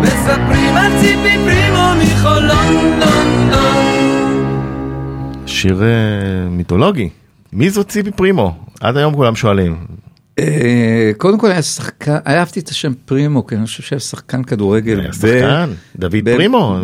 מספרים 0.00 0.76
על 0.76 0.92
ציפי 1.00 1.38
פרימו 1.44 1.92
מחולון, 2.02 2.98
לון, 3.00 3.50
לון. 3.50 5.46
שיר 5.46 5.82
אה, 5.82 6.48
מיתולוגי. 6.50 7.08
מי 7.52 7.70
זו 7.70 7.84
ציפי 7.84 8.10
פרימו? 8.10 8.54
עד 8.80 8.96
היום 8.96 9.14
כולם 9.14 9.36
שואלים. 9.36 9.76
אה, 10.38 11.10
קודם 11.16 11.38
כל 11.38 11.50
היה 11.50 11.62
שחקן, 11.62 12.16
אהבתי 12.26 12.60
את 12.60 12.68
השם 12.68 12.92
פרימו, 13.04 13.46
כי 13.46 13.54
אני 13.54 13.66
חושב 13.66 13.82
שהיה 13.82 14.00
שחקן 14.00 14.42
כדורגל. 14.42 15.00
היה 15.00 15.08
ב- 15.08 15.12
שחקן, 15.12 15.70
דוד 15.96 16.16
פרימו. 16.24 16.78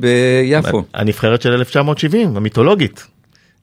ביפו. 0.00 0.84
הנבחרת 0.94 1.42
של 1.42 1.52
1970, 1.52 2.36
המיתולוגית. 2.36 3.06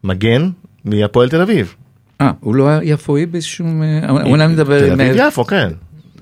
מגן 0.03 0.49
מהפועל 0.85 1.29
תל 1.29 1.41
אביב. 1.41 1.75
אה, 2.21 2.31
הוא 2.39 2.55
לא 2.55 2.67
היה 2.67 2.79
יפואי 2.83 3.25
באיזשהו... 3.25 3.65
אה, 3.83 4.23
אולי 4.23 4.47
מדבר... 4.47 4.79
תל 4.79 5.01
אביב 5.01 5.15
יפו, 5.27 5.45
כן. 5.45 5.69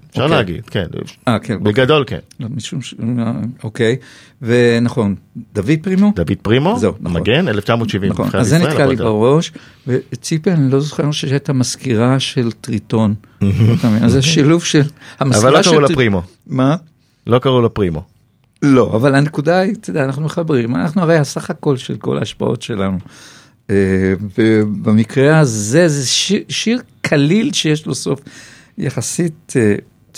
אפשר 0.10 0.24
אוקיי. 0.24 0.38
להגיד, 0.38 0.65
כן. 0.65 0.86
אה, 1.28 1.39
כן. 1.39 1.63
בגדול 1.63 2.04
כן. 2.08 2.19
לא, 2.39 2.48
משום 2.50 2.82
ש... 2.82 2.95
אה, 3.19 3.32
אוקיי, 3.63 3.95
ונכון, 4.41 5.15
דוד 5.54 5.72
פרימו? 5.82 6.12
דוד 6.15 6.38
פרימו, 6.41 6.80
זהו, 6.80 6.93
נכון. 7.00 7.22
מגן, 7.22 7.48
1970. 7.48 8.12
נכון, 8.12 8.30
אז 8.34 8.48
זה 8.48 8.58
נתקע 8.58 8.86
לי. 8.86 8.95
בראש, 8.95 9.52
וציפי, 9.88 10.52
אני 10.52 10.72
לא 10.72 10.80
זוכר 10.80 11.12
שהייתה 11.12 11.54
מזכירה 11.54 12.19
של 12.19 12.52
טריטון. 12.52 13.15
אז 14.04 14.12
זה 14.12 14.22
שילוב 14.22 14.63
של... 14.63 14.82
אבל 15.22 15.54
לא 15.54 15.62
קראו 15.62 15.80
לה 15.80 15.88
פרימו. 15.88 16.22
מה? 16.48 16.76
לא 17.28 17.39
קראו 17.39 17.62
לו 17.62 17.74
פרימו. 17.74 18.04
לא, 18.62 18.91
אבל 18.95 19.15
הנקודה 19.15 19.60
היא, 19.60 19.74
אתה 19.74 19.89
יודע, 19.89 20.04
אנחנו 20.04 20.22
מחברים, 20.22 20.76
אנחנו 20.76 21.02
הרי 21.02 21.17
הסך 21.17 21.50
הכל 21.50 21.78
של 21.78 21.98
כל 21.98 22.17
ההשפעות 22.17 22.62
שלנו. 22.62 22.98
אה, 23.69 23.76
ובמקרה 24.38 25.39
הזה 25.39 25.88
זה 25.88 26.08
שיר, 26.08 26.43
שיר 26.50 26.82
קליל 27.02 27.54
שיש 27.54 27.86
לו 27.86 27.95
סוף 27.95 28.19
יחסית 28.78 29.54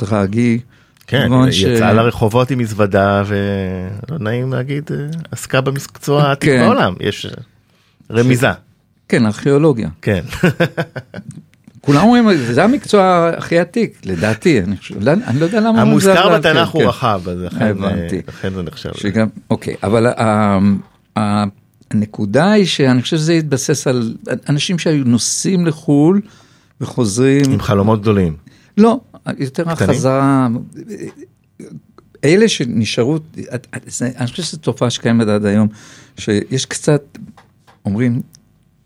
אה, 0.02 0.08
טרגי. 0.08 0.60
כן, 1.08 1.30
ש- 1.52 1.62
יצאה 1.62 1.94
לרחובות 1.94 2.52
עם 2.52 2.60
מזוודה 2.60 3.24
ולא 3.26 4.18
נעים 4.20 4.54
להגיד, 4.54 4.90
אה, 4.92 4.98
עסקה 5.32 5.62
במקצוע 5.62 6.24
העתיק 6.24 6.50
כן. 6.50 6.60
בעולם. 6.66 6.94
יש 7.00 7.26
אה, 7.26 7.32
רמיזה. 8.12 8.48
כן, 9.10 9.26
ארכיאולוגיה. 9.26 9.90
כן. 10.02 10.22
כולם 11.82 12.04
אומרים, 12.04 12.28
זה 12.38 12.64
המקצוע 12.64 13.32
הכי 13.38 13.60
עתיק, 13.60 14.02
לדעתי, 14.06 14.62
אני 14.62 14.78
חושב, 14.78 14.96
לא- 15.04 15.12
אני 15.28 15.40
לא 15.40 15.46
יודע 15.46 15.60
למה 15.60 15.82
המוזכר 15.82 16.38
בתנ"ך 16.38 16.54
כן, 16.68 16.72
הוא 16.72 16.82
כן. 16.82 16.88
רחב, 16.88 17.22
אז 17.30 17.38
לכן. 17.42 17.84
אה, 17.84 18.08
לכן 18.28 18.54
זה 18.54 18.62
נחשב. 18.64 18.90
שגם, 18.94 19.28
אוקיי, 19.50 19.76
אבל 19.84 20.08
ה- 20.08 20.60
ה- 21.20 21.44
הנקודה 21.92 22.52
היא 22.52 22.66
שאני 22.66 23.02
חושב 23.02 23.18
שזה 23.18 23.34
התבסס 23.34 23.88
על 23.88 24.14
אנשים 24.50 24.80
שהיו 24.80 25.04
נוסעים 25.06 25.66
לחו"ל 25.68 26.22
וחוזרים, 26.82 27.52
עם 27.52 27.62
חלומות 27.62 28.02
גדולים. 28.02 28.36
לא, 28.78 29.00
יותר? 29.38 29.70
החזרה, 29.70 30.48
אלה 32.24 32.50
שנשארו, 32.50 33.20
אני 34.02 34.28
חושב 34.28 34.44
שזו 34.44 34.58
תופעה 34.58 34.90
שקיימת 34.90 35.28
עד 35.28 35.46
היום, 35.46 35.68
שיש 36.18 36.66
קצת, 36.66 37.18
אומרים, 37.86 38.22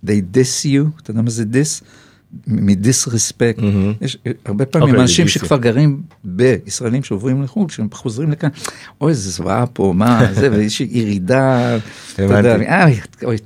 they 0.05 0.21
diss 0.33 0.65
you, 0.65 1.01
אתה 1.01 1.11
יודע 1.11 1.21
מה 1.21 1.29
זה 1.29 1.43
diss? 1.43 1.83
מ-disrespect, 2.47 3.61
יש 4.01 4.17
הרבה 4.45 4.65
פעמים 4.65 4.87
אוקיי, 4.89 5.01
אנשים 5.01 5.25
דיסי. 5.25 5.39
שכבר 5.39 5.57
גרים 5.57 6.01
בישראלים 6.23 7.03
שעוברים 7.03 7.43
לחו"ל, 7.43 7.67
כשהם 7.67 7.87
חוזרים 7.91 8.31
לכאן, 8.31 8.49
אוי 9.01 9.09
איזה 9.09 9.29
זוועה 9.29 9.65
פה, 9.65 9.93
מה 9.95 10.33
זה, 10.33 10.51
ויש 10.51 10.81
ירידה, 10.81 11.77
אתה 12.13 12.21
יודע, 12.21 12.39
הבנתי. 12.39 12.65
"איי, 12.65 12.99
אוי, 13.23 13.37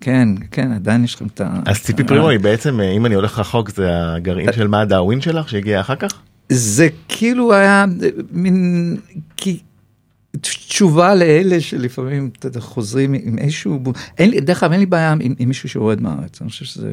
כן, 0.00 0.28
כן, 0.50 0.72
עדיין 0.72 1.04
יש 1.04 1.14
לכם 1.14 1.26
את 1.26 1.40
ה... 1.40 1.60
אז 1.66 1.82
ציפי 1.82 2.04
פרימו 2.04 2.28
היא 2.28 2.40
בעצם, 2.40 2.80
אה, 2.80 2.90
אם 2.90 3.06
אני 3.06 3.14
הולך 3.14 3.38
רחוק, 3.38 3.70
זה 3.70 3.88
הגרעין 3.90 4.52
של 4.52 4.68
מה 4.68 4.84
דאווין 4.84 5.20
שלך 5.20 5.48
שהגיע 5.48 5.80
אחר 5.80 5.96
כך? 5.96 6.12
זה 6.48 6.88
כאילו 7.08 7.54
היה 7.54 7.84
אה, 8.02 8.08
מין 8.32 8.96
כי, 9.36 9.58
תשובה 10.40 11.14
לאלה 11.14 11.60
שלפעמים 11.60 12.30
אתה 12.38 12.46
יודע, 12.46 12.60
חוזרים 12.60 13.14
עם 13.14 13.38
איזשהו, 13.38 13.82
אין 14.18 14.30
לי, 14.30 14.40
דרך 14.40 14.62
אגב 14.62 14.72
אין 14.72 14.80
לי 14.80 14.86
בעיה 14.86 15.12
עם, 15.12 15.34
עם 15.38 15.48
מישהו 15.48 15.68
שיורד 15.68 16.00
מהארץ, 16.00 16.42
אני 16.42 16.50
חושב 16.50 16.64
שזה 16.64 16.92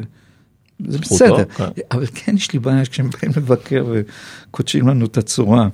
זה 0.88 0.98
בסדר, 0.98 1.44
כן. 1.44 1.64
אבל 1.90 2.06
כן 2.14 2.36
יש 2.36 2.52
לי 2.52 2.58
בעיה 2.58 2.84
כשהם 2.84 3.10
באים 3.10 3.32
לבקר 3.36 3.86
וקודשים 3.92 4.88
לנו 4.88 5.06
את 5.06 5.18
הצורה. 5.18 5.68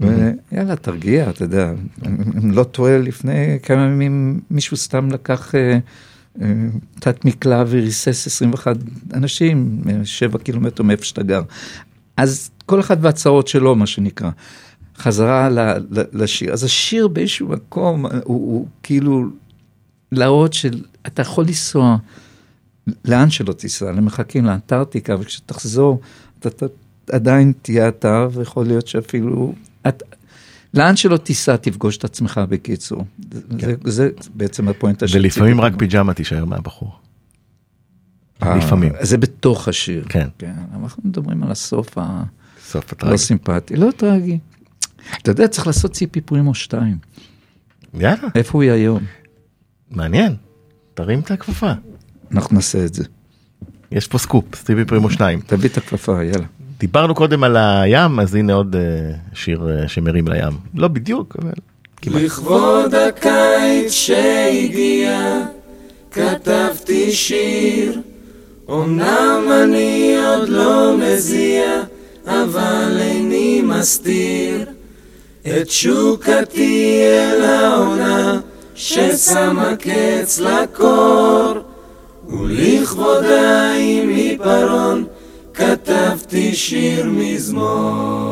ויאללה 0.00 0.76
תרגיע 0.76 1.30
אתה 1.30 1.44
יודע, 1.44 1.72
אם 2.38 2.52
לא 2.52 2.64
טועה 2.64 2.98
לפני 2.98 3.58
כמה 3.62 3.82
ימים 3.82 4.40
מישהו 4.50 4.76
סתם 4.76 5.10
לקח 5.10 5.54
אה, 5.54 5.78
אה, 6.42 6.48
תת 7.00 7.24
מקלע 7.24 7.64
וריסס 7.68 8.26
21 8.26 8.76
אנשים, 9.14 9.80
אה, 9.90 10.04
שבע 10.04 10.38
קילומטר 10.38 10.82
מאיפה 10.82 11.04
שאתה 11.04 11.22
גר. 11.22 11.42
אז 12.16 12.50
כל 12.66 12.80
אחד 12.80 12.96
והצרות 13.04 13.48
שלו 13.48 13.74
מה 13.74 13.86
שנקרא. 13.86 14.30
חזרה 14.98 15.48
ל, 15.48 15.58
ל, 15.90 16.02
לשיר, 16.12 16.52
אז 16.52 16.64
השיר 16.64 17.08
באיזשהו 17.08 17.48
מקום 17.48 18.06
הוא, 18.06 18.20
הוא 18.24 18.66
כאילו 18.82 19.24
להראות 20.12 20.52
של 20.52 20.82
אתה 21.06 21.22
יכול 21.22 21.44
לנסוע 21.44 21.96
לאן 23.04 23.30
שלא 23.30 23.52
תיסע, 23.52 23.92
למרחקים, 23.92 24.44
לאנטארקטיקה, 24.44 25.16
וכשתחזור 25.20 26.00
אתה, 26.38 26.48
אתה 26.48 26.66
עדיין 27.12 27.52
תהיה 27.62 27.88
אתה, 27.88 28.26
ויכול 28.32 28.66
להיות 28.66 28.86
שאפילו, 28.86 29.54
את, 29.88 30.02
לאן 30.74 30.96
שלא 30.96 31.16
תיסע 31.16 31.56
תפגוש 31.56 31.96
את 31.96 32.04
עצמך 32.04 32.40
בקיצור. 32.48 33.04
זה, 33.60 33.74
זה 33.84 34.10
בעצם 34.34 34.68
הפואנטה 34.68 35.08
של 35.08 35.18
ולפעמים 35.18 35.60
רק. 35.60 35.72
פיג'מה 35.78 36.14
תישאר 36.14 36.44
מהבחור. 36.44 36.98
אה, 38.42 38.56
לפעמים. 38.56 38.92
זה 39.00 39.18
בתוך 39.18 39.68
השיר. 39.68 40.04
כן. 40.08 40.28
כן. 40.38 40.54
אנחנו 40.82 41.02
מדברים 41.06 41.42
על 41.42 41.50
הסוף 41.50 41.98
ה... 41.98 42.22
סוף 42.66 42.92
לא 42.92 42.96
הטרגי. 42.96 43.18
סימפטי, 43.18 43.76
לא 43.76 43.90
טרגי. 43.96 44.38
אתה 45.22 45.30
יודע, 45.30 45.48
צריך 45.48 45.66
לעשות 45.66 45.92
ציפי 45.92 46.20
פרימו 46.20 46.54
2. 46.54 46.98
יאללה, 47.94 48.28
איפה 48.34 48.58
הוא 48.58 48.62
היום? 48.62 49.02
מעניין. 49.90 50.36
תרים 50.94 51.20
את 51.20 51.30
הכפפה. 51.30 51.72
אנחנו 52.32 52.54
נעשה 52.56 52.84
את 52.84 52.94
זה. 52.94 53.04
יש 53.92 54.06
פה 54.06 54.18
סקופ, 54.18 54.44
ציפי 54.64 54.84
פרימו 54.84 55.10
2. 55.10 55.40
תביא 55.46 55.68
את 55.68 55.76
הכפפה, 55.76 56.24
יאללה. 56.24 56.46
דיברנו 56.78 57.14
קודם 57.14 57.44
על 57.44 57.56
הים, 57.56 58.20
אז 58.20 58.34
הנה 58.34 58.52
עוד 58.52 58.76
אה, 58.76 58.80
שיר 59.34 59.68
אה, 59.70 59.88
שמרים 59.88 60.28
לים. 60.28 60.52
לא 60.74 60.88
בדיוק, 60.88 61.36
אבל... 61.42 61.52
לכבוד 62.06 62.94
הקיץ 62.94 63.92
שהגיע, 63.92 65.40
כתבתי 66.10 67.12
שיר. 67.12 68.00
אמנם 68.70 69.42
אני 69.62 70.16
עוד 70.26 70.48
לא 70.48 70.96
מזיע, 70.98 71.82
אבל 72.26 72.96
איני 73.00 73.62
מסתיר 73.62 74.66
את 75.40 75.66
תשוקתי 75.66 77.02
אל 77.02 77.42
העונה, 77.42 78.40
ששמה 78.74 79.72
קץ 79.76 80.40
לקור. 80.40 81.67
ולכבודה 82.28 83.72
עם 83.72 84.08
עיפרון, 84.08 85.04
כתבתי 85.54 86.54
שיר 86.54 87.06
מזמור. 87.10 88.28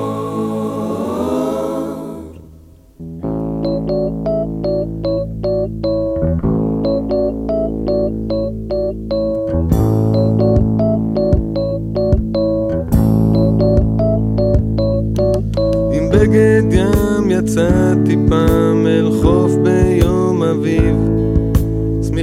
עם 15.93 16.11
בגד 16.11 16.63
ים 16.73 17.31
יצאתי 17.31 18.17
פעם 18.29 18.87
אל 18.87 19.11
חוף 19.23 19.53
ביום 19.65 20.43
אביב 20.43 20.97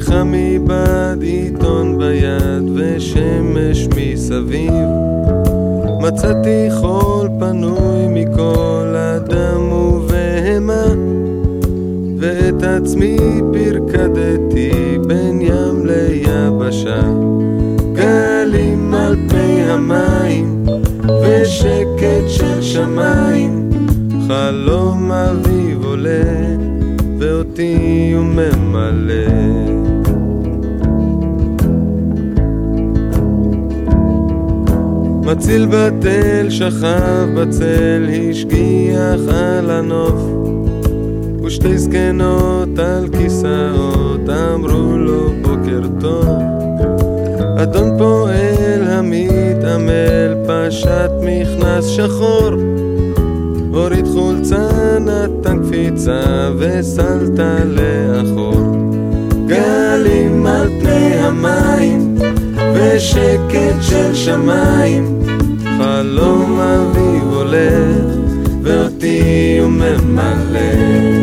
שמיכה 0.04 0.24
מבעד, 0.24 1.22
עיתון 1.22 1.98
ביד 1.98 2.64
ושמש 2.76 3.88
מסביב. 3.96 4.88
מצאתי 6.02 6.68
חול 6.72 7.28
פנוי 7.40 8.08
מכל 8.08 8.96
אדם 8.96 9.72
ובהמה 9.72 10.86
ואת 12.20 12.64
עצמי 12.64 13.18
פרקדתי 13.54 14.98
בין 15.08 15.42
ים 15.42 15.86
ליבשה. 15.86 17.02
גלים 17.94 18.94
על 18.94 19.16
פני 19.30 19.72
המים 19.72 20.66
ושקט 21.22 22.28
של 22.28 22.62
שמיים. 22.62 23.70
חלום 24.28 25.12
אביב 25.12 25.84
עולה 25.86 26.24
ואותי 27.20 28.12
הוא 28.16 28.26
ממלא 28.26 29.43
מציל 35.36 35.66
בתל 35.66 36.50
שכב 36.50 37.28
בצל 37.36 38.10
השגיח 38.30 39.20
על 39.34 39.72
הנוף. 39.72 40.22
ושתי 41.44 41.78
זקנות 41.78 42.80
על 42.80 43.08
כיסאות 43.18 44.30
אמרו 44.30 44.98
לו 44.98 45.32
בוקר 45.42 45.82
טוב. 46.00 46.28
אדון 47.58 47.98
פועל 47.98 48.88
המתעמל 48.88 50.36
פשט 50.48 51.12
מכנס 51.24 51.86
שחור. 51.86 52.52
הוריד 53.74 54.08
חולצה 54.14 55.00
נתן 55.00 55.60
קפיצה 55.64 56.50
וסלת 56.58 57.40
לאחור. 57.66 58.90
גלים 59.48 60.46
על 60.46 60.68
פני 60.82 61.16
המים 61.16 62.16
ושקט 62.74 63.82
של 63.82 64.16
שמיים 64.16 65.13
חלום 66.04 66.60
אביב 66.60 67.34
עולה 67.34 67.70
ואותי 68.64 69.58
הוא 69.60 69.70
ממלא 69.70 71.23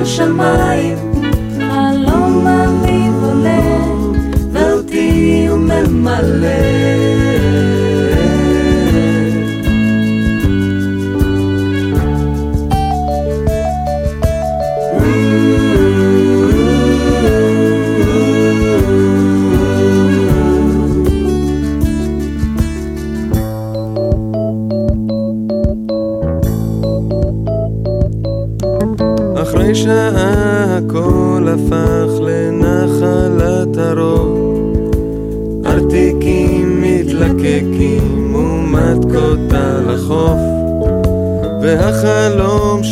של 0.00 0.06
שמיים 0.06 0.99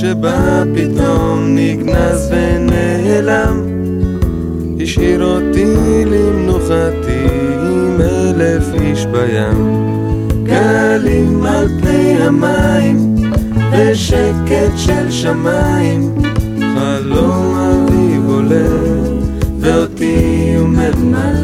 שבא 0.00 0.64
פתאום 0.74 1.46
נגנז 1.48 2.30
ונעלם. 2.30 3.66
השאיר 4.82 5.24
אותי 5.24 6.04
למנוחתי 6.04 7.26
עם 7.62 8.00
אלף 8.00 8.64
איש 8.80 9.06
בים. 9.06 9.88
גלים 10.42 11.42
על 11.42 11.68
פני 11.80 12.16
המים 12.22 13.16
ושקט 13.72 14.72
של 14.76 15.10
שמיים 15.10 16.14
חלום 16.74 17.56
אביב 17.56 18.28
עולה 18.28 18.68
ואותי 19.60 20.54
הוא 20.58 20.68
ממלא 20.68 21.37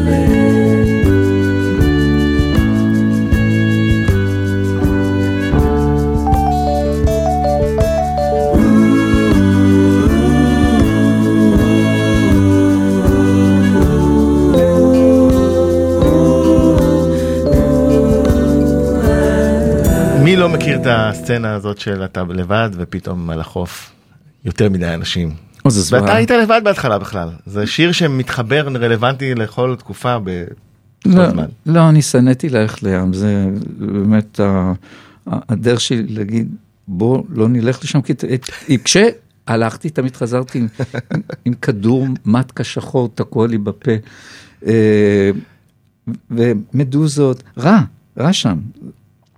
מי 20.35 20.41
לא 20.41 20.49
מכיר 20.49 20.81
את 20.81 20.87
הסצנה 20.89 21.53
הזאת 21.53 21.77
של 21.77 22.05
אתה 22.05 22.23
לבד 22.29 22.69
ופתאום 22.73 23.29
על 23.29 23.39
החוף 23.39 23.91
יותר 24.45 24.69
מדי 24.69 24.93
אנשים. 24.93 25.33
ואתה 25.91 26.15
היית 26.15 26.31
לבד 26.31 26.61
בהתחלה 26.63 26.99
בכלל. 26.99 27.29
זה 27.45 27.67
שיר 27.67 27.91
שמתחבר 27.91 28.67
רלוונטי 28.67 29.35
לכל 29.35 29.75
תקופה 29.79 30.19
בכל 30.19 30.29
לא, 31.05 31.29
זמן. 31.29 31.45
לא, 31.65 31.89
אני 31.89 32.01
שנאתי 32.01 32.49
ללכת 32.49 32.83
לים, 32.83 33.13
זה 33.13 33.45
באמת 33.77 34.39
ה- 34.39 34.73
הדרך 35.25 35.81
שלי 35.81 36.03
להגיד, 36.07 36.55
בוא 36.87 37.23
לא 37.29 37.47
נלך 37.49 37.83
לשם, 37.83 37.99
כי 38.01 38.13
כשהלכתי 38.83 39.89
תמיד 39.89 40.15
חזרתי 40.15 40.59
עם, 40.59 40.67
עם 41.45 41.53
כדור 41.53 42.07
מתקה 42.25 42.63
שחור 42.63 43.09
תקוע 43.15 43.47
לי 43.47 43.57
בפה, 43.57 43.91
אה, 44.67 45.29
ומדוזות, 46.31 47.43
רע, 47.57 47.79
רע 48.17 48.33
שם. 48.33 48.57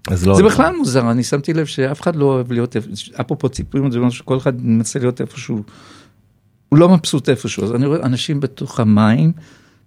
אז 0.07 0.27
לא. 0.27 0.35
זה 0.35 0.43
בכלל 0.43 0.75
מוזר, 0.75 1.11
אני 1.11 1.23
שמתי 1.23 1.53
לב 1.53 1.65
שאף 1.65 2.01
אחד 2.01 2.15
לא 2.15 2.25
אוהב 2.25 2.51
להיות, 2.51 2.75
אפרופו 3.21 3.49
ציפורים, 3.49 3.91
זה 3.91 3.97
אומר 3.97 4.09
שכל 4.09 4.37
אחד 4.37 4.61
מנסה 4.65 4.99
להיות 4.99 5.21
איפשהו, 5.21 5.63
הוא 6.69 6.79
לא 6.79 6.89
מבסוט 6.89 7.29
איפשהו, 7.29 7.63
אז 7.63 7.71
אני 7.75 7.85
רואה 7.85 8.03
אנשים 8.03 8.39
בתוך 8.39 8.79
המים, 8.79 9.31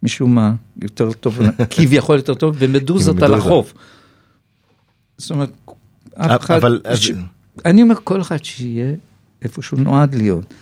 משום 0.02 0.34
מה, 0.34 0.54
יותר 0.82 1.12
טוב, 1.12 1.38
כביכול 1.70 2.16
יותר 2.16 2.34
טוב, 2.34 2.56
ומדוזות 2.58 3.22
על. 3.22 3.34
החוף. 3.34 3.74
זאת 5.18 5.30
אומרת, 5.30 5.50
אף 6.14 6.40
אחד, 6.40 6.56
אבל- 6.56 6.80
אז- 6.84 6.98
ש... 6.98 7.10
אני 7.64 7.82
אומר, 7.82 7.94
כל 8.04 8.20
אחד 8.20 8.44
שיהיה 8.44 8.94
איפה 9.42 9.62
שהוא 9.62 9.80
נועד 9.80 10.14
להיות. 10.14 10.54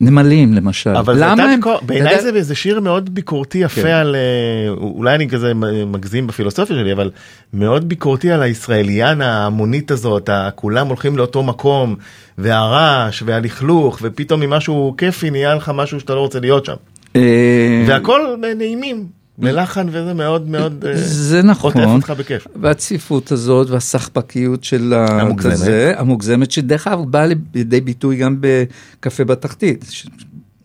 נמלים 0.00 0.54
למשל, 0.54 0.96
אבל 0.96 1.14
זה 1.14 1.20
למה 1.24 1.42
הם, 1.42 1.56
ביקור... 1.56 1.78
בעיניי 1.82 2.12
יודע- 2.12 2.22
זה 2.22 2.28
איזה 2.36 2.54
שיר 2.54 2.80
מאוד 2.80 3.14
ביקורתי 3.14 3.58
יפה 3.58 3.82
כן. 3.82 3.88
על 3.88 4.16
אה, 4.16 4.70
אולי 4.76 5.14
אני 5.14 5.28
כזה 5.28 5.52
מגזים 5.86 6.26
בפילוסופיה 6.26 6.76
שלי 6.76 6.92
אבל 6.92 7.10
מאוד 7.54 7.88
ביקורתי 7.88 8.30
על 8.30 8.42
הישראליאן 8.42 9.20
ההמונית 9.22 9.90
הזאת 9.90 10.30
כולם 10.54 10.86
הולכים 10.86 11.16
לאותו 11.16 11.42
מקום 11.42 11.96
והרעש 12.38 13.22
והלכלוך 13.26 13.98
ופתאום 14.02 14.40
ממשהו 14.40 14.94
כיפי 14.98 15.30
נהיה 15.30 15.54
לך 15.54 15.70
משהו 15.74 16.00
שאתה 16.00 16.14
לא 16.14 16.20
רוצה 16.20 16.40
להיות 16.40 16.64
שם. 16.64 16.74
אה, 17.16 17.84
והכל 17.88 18.20
נעימים 18.58 19.19
בלחן 19.40 19.86
וזה 19.88 20.14
מאוד 20.14 20.48
מאוד 20.48 20.84
אה, 20.84 20.96
זה 20.96 21.40
חוטף 21.54 21.76
נכון, 21.76 21.96
אותך 21.96 22.10
בכיף. 22.10 22.46
והצפיפות 22.60 23.32
הזאת 23.32 23.70
והסחפקיות 23.70 24.64
של 24.64 24.94
המוגזמת. 24.96 25.52
כזה, 25.52 25.92
המוגזמת, 25.96 26.50
שדרך 26.50 26.86
אגב 26.86 27.04
באה 27.10 27.26
לידי 27.54 27.80
ביטוי 27.80 28.16
גם 28.16 28.36
בקפה 28.40 29.24
בתחתית. 29.24 29.84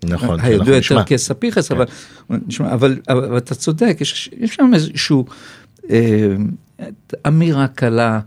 נכון, 0.03 0.27
שאנחנו 0.27 0.47
הידוע 0.47 0.79
נשמע. 0.79 0.97
יותר 0.97 1.07
כספיחס, 1.09 1.71
אבל, 1.71 1.85
נשמע, 2.29 2.73
אבל, 2.73 2.99
אבל 3.09 3.37
אתה 3.37 3.55
צודק, 3.55 3.97
יש, 4.01 4.29
יש 4.37 4.55
שם 4.55 4.71
איזשהו 4.73 5.25
אה, 5.89 6.35
אמירה 7.27 7.67
קלה, 7.67 8.19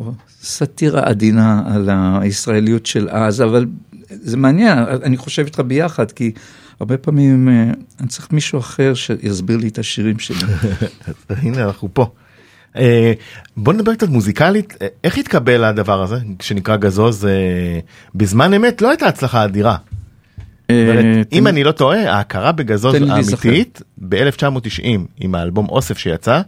או 0.00 0.12
סאטירה 0.42 1.02
עדינה 1.04 1.62
על 1.66 1.88
הישראליות 1.92 2.86
של 2.86 3.08
אז, 3.10 3.42
אבל 3.42 3.66
זה 4.08 4.36
מעניין, 4.36 4.78
אני 4.78 5.16
חושב 5.16 5.44
איתך 5.44 5.60
ביחד, 5.60 6.10
כי 6.10 6.32
הרבה 6.80 6.96
פעמים 6.98 7.48
אה, 7.48 7.70
אני 8.00 8.08
צריך 8.08 8.32
מישהו 8.32 8.58
אחר 8.58 8.94
שיסביר 8.94 9.56
לי 9.56 9.68
את 9.68 9.78
השירים 9.78 10.18
שלי. 10.18 10.38
הנה 11.42 11.64
אנחנו 11.64 11.88
פה. 11.92 12.10
אה, 12.76 13.12
בוא 13.56 13.72
נדבר 13.72 13.94
קצת 13.94 14.08
מוזיקלית 14.08 14.76
אה, 14.82 14.86
איך 15.04 15.18
התקבל 15.18 15.64
הדבר 15.64 16.02
הזה 16.02 16.16
שנקרא 16.42 16.76
גזוז 16.76 17.28
בזמן 18.14 18.54
אמת 18.54 18.82
לא 18.82 18.88
הייתה 18.88 19.06
הצלחה 19.06 19.44
אדירה. 19.44 19.76
אם 21.32 21.46
אני 21.46 21.64
לא 21.64 21.72
טועה 21.72 22.12
ההכרה 22.12 22.52
בגזוז. 22.52 22.94
האמיתית 22.94 23.82
ב-1990 23.98 24.84
עם 25.16 25.34
האלבום 25.34 25.68
אוסף 25.68 25.98
שיצא 25.98 26.40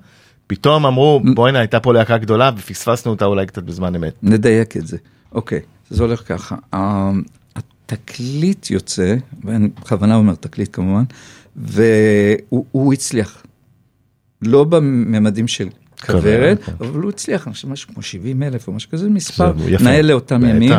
פתאום 0.47 0.87
אמרו 0.87 1.21
בואנה 1.35 1.59
הייתה 1.59 1.81
פה 1.81 1.93
להקה 1.93 2.19
גדולה 2.19 2.51
ופספסנו 2.57 3.13
אותה 3.13 3.25
אולי 3.25 3.47
קצת 3.47 3.63
בזמן 3.63 3.95
אמת. 3.95 4.15
נדייק 4.23 4.77
את 4.77 4.87
זה. 4.87 4.97
אוקיי, 5.33 5.61
זה 5.91 6.03
הולך 6.03 6.23
ככה. 6.29 6.57
התקליט 7.89 8.71
יוצא, 8.71 9.17
ואני 9.45 9.69
בכוונה 9.69 10.15
אומר 10.15 10.35
תקליט 10.35 10.69
כמובן, 10.73 11.05
והוא 11.57 12.65
הוא 12.71 12.93
הצליח. 12.93 13.43
לא 14.43 14.65
בממדים 14.65 15.49
של 15.49 15.69
כוורת, 16.07 16.23
כוורת, 16.23 16.63
כן. 16.65 16.73
אבל 16.81 17.01
הוא 17.01 17.11
הצליח, 17.11 17.47
אני 17.47 17.55
חושב 17.55 17.69
משהו 17.69 17.95
כמו 17.95 18.03
70 18.03 18.43
אלף 18.43 18.69
או 18.69 18.73
משהו 18.73 18.91
כזה, 18.91 19.09
מספר. 19.09 19.53
נאה 19.81 20.03
לאותם. 20.03 20.45
ימים. 20.45 20.73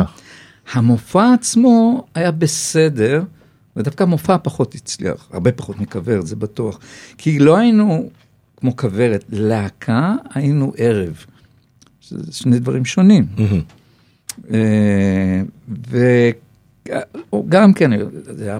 המופע 0.72 1.32
עצמו 1.32 2.06
היה 2.14 2.30
בסדר, 2.30 3.22
ודווקא 3.76 4.02
המופע 4.02 4.36
פחות 4.42 4.74
הצליח, 4.74 5.28
הרבה 5.32 5.52
פחות 5.52 5.80
מכוורת, 5.80 6.26
זה 6.26 6.36
בטוח. 6.36 6.78
כי 7.18 7.38
לא 7.38 7.56
היינו 7.56 8.10
כמו 8.56 8.76
כוורת, 8.76 9.24
להקה, 9.28 10.14
היינו 10.34 10.72
ערב. 10.76 11.24
שני 12.30 12.58
דברים 12.58 12.84
שונים. 12.84 13.26
מהמם. 13.36 13.60
אה, 14.52 15.42
וגם 17.34 17.72
כן, 17.72 17.90
זה 18.12 18.44
היה 18.44 18.58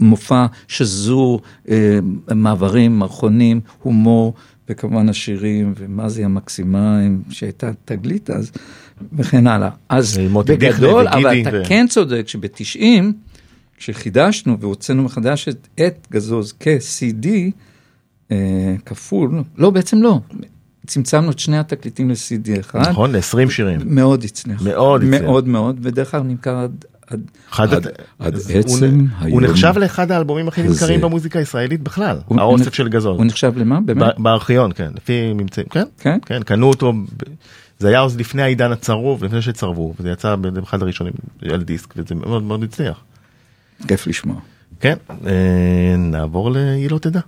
מופע 0.00 0.46
שזור, 0.68 1.40
אה, 1.68 1.98
מעברים, 2.34 2.98
מערכונים, 2.98 3.60
הומור, 3.82 4.34
וכמובן 4.68 5.08
השירים, 5.08 5.74
ומזי 5.76 6.24
המקסימיים, 6.24 7.22
שהייתה 7.30 7.70
תגלית 7.84 8.30
אז, 8.30 8.52
וכן 9.12 9.46
הלאה. 9.46 9.70
אז 9.88 10.20
בגדול, 10.46 11.08
אבל 11.08 11.40
אתה 11.40 11.50
ו- 11.52 11.62
כן 11.66 11.86
צודק 11.88 12.24
שב-90, 12.28 13.04
כשחידשנו 13.76 14.60
והוצאנו 14.60 15.02
מחדש 15.02 15.48
את, 15.48 15.68
את 15.86 16.06
גזוז 16.12 16.54
כ-CD, 16.60 17.28
אה, 18.32 18.74
כפול, 18.86 19.42
לא, 19.56 19.70
בעצם 19.70 20.02
לא. 20.02 20.20
צמצמנו 20.86 21.30
את 21.30 21.38
שני 21.38 21.58
התקליטים 21.58 22.10
ל-CD 22.10 22.60
אחד. 22.60 22.80
נכון 22.80 23.12
ל-20 23.12 23.50
שירים. 23.50 23.80
מאוד 23.84 24.24
הצליח. 24.24 24.62
מאוד 24.62 25.02
הצליח. 25.02 25.22
מאוד 25.22 25.48
מאוד, 25.48 25.78
ודרך 25.82 26.14
אגב 26.14 26.24
נמכר 26.24 26.56
עד... 26.58 26.84
עד, 27.58 27.86
עצם 28.54 28.98
הוא- 28.98 29.08
היום. 29.20 29.32
הוא 29.32 29.50
נחשב 29.50 29.74
לאחד 29.78 30.10
האלבומים 30.12 30.48
הכי. 30.48 30.62
נמכרים 30.62 31.00
במוזיקה 31.00 31.38
הישראלית 31.38 31.80
בכלל, 31.82 32.18
האוסף 32.30 32.74
של 32.74 32.88
גזוז. 32.88 33.16
הוא 33.18 33.26
נחשב 33.26 33.52
למה? 33.56 33.80
באמת? 33.80 34.18
בארכיון 34.18 34.72
כן 34.74 34.90
לפי 34.96 35.32
ממצאים 35.32 35.66
כן 35.70 35.84
כן? 35.98 36.18
כן 36.26 36.42
קנו 36.42 36.66
אותו 36.68 36.92
זה 37.78 37.88
היה 37.88 37.98
עוד 38.00 38.12
לפני 38.20 38.42
העידן 38.42 38.72
הצרוב 38.72 39.24
לפני 39.24 39.42
שצרבו 39.42 39.94
וזה 40.00 40.10
יצא 40.10 40.36
באחד 40.36 40.82
הראשונים 40.82 41.12
על 41.50 41.62
דיסק 41.62 41.94
וזה 41.96 42.14
מאוד 42.14 42.42
מאוד 42.42 42.62
הצליח. 42.62 43.00
כיף 43.88 44.06
לשמוע. 44.06 44.36
כן 44.80 44.94
אה, 45.26 45.30
נעבור 45.98 46.50
ל"היא 46.50 46.90
לא 46.90 46.98
תדע". 46.98 47.20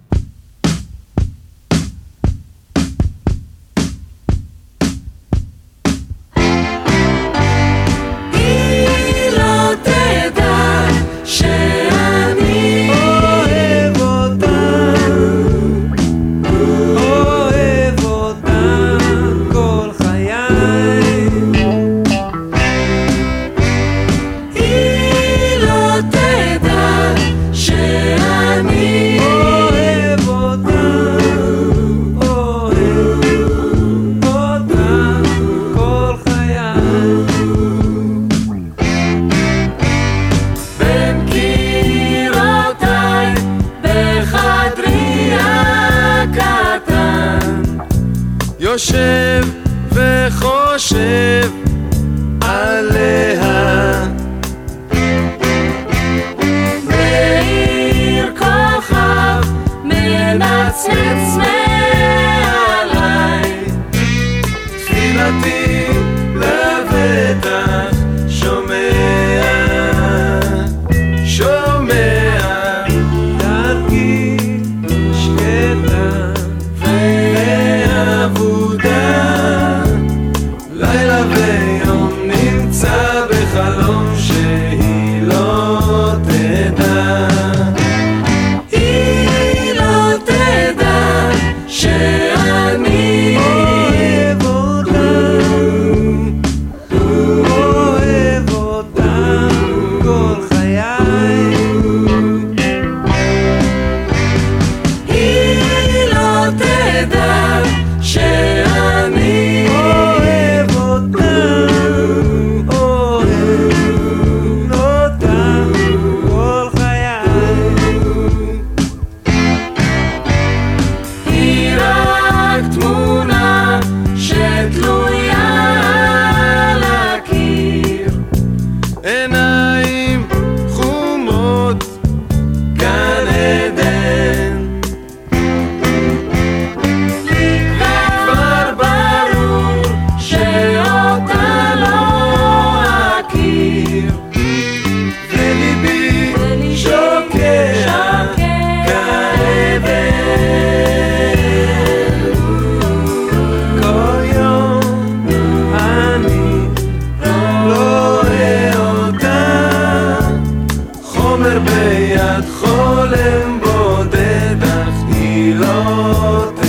היא 165.74 165.84
לא 165.84 166.63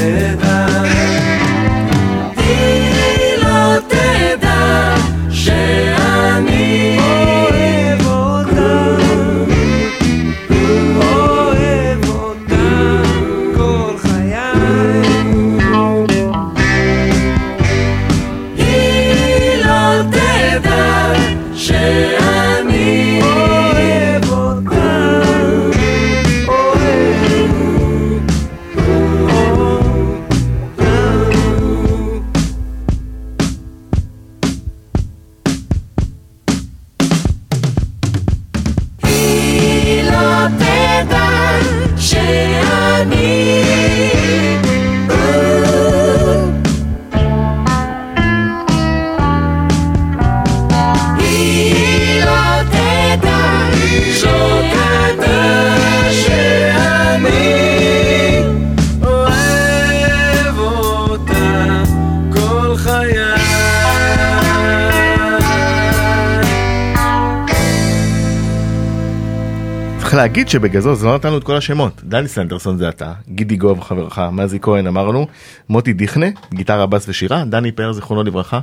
להגיד 70.36 70.50
שבגזוז 70.50 71.06
לא 71.06 71.15
נתנו 71.15 71.38
את 71.38 71.43
כל 71.43 71.56
השמות. 71.56 72.02
דני 72.04 72.28
סנדרסון 72.28 72.78
זה 72.78 72.89
אתה, 72.89 73.13
גידי 73.30 73.56
גוב 73.56 73.80
חברך, 73.82 74.19
מזי 74.32 74.60
כהן 74.62 74.88
אמרנו, 74.88 75.28
מוטי 75.69 75.93
דיכנה, 75.93 76.26
גיטרה, 76.54 76.86
בס 76.86 77.06
ושירה, 77.10 77.45
דני 77.45 77.71
פאר 77.71 77.91
זיכרונו 77.93 78.24
לברכה, 78.24 78.60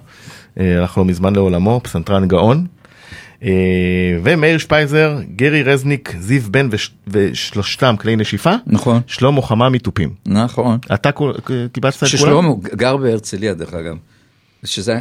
אה, 0.60 0.78
הלך 0.78 0.98
לא 0.98 1.04
מזמן 1.04 1.34
לעולמו, 1.34 1.80
פסנתרן 1.82 2.28
גאון. 2.28 2.66
אה, 3.44 3.50
ומאיר 4.24 4.58
שפייזר, 4.58 5.18
גרי 5.36 5.62
רזניק, 5.62 6.14
זיו 6.20 6.42
בן 6.50 6.68
וש- 6.70 6.90
ושלושתם 7.08 7.94
כלי 8.00 8.16
נשיפה, 8.16 8.52
נכון, 8.66 9.00
שלמה 9.06 9.42
חמה 9.42 9.68
מתופים. 9.68 10.10
נכון. 10.26 10.78
אתה 10.94 11.12
כול- 11.12 11.34
קיבצת 11.72 11.96
את 11.96 12.08
כולם? 12.08 12.08
ששלמה 12.08 12.48
גר 12.74 12.96
בהרצליה 12.96 13.54
דרך 13.54 13.74
אגב. 13.74 13.96
שזה, 14.64 14.98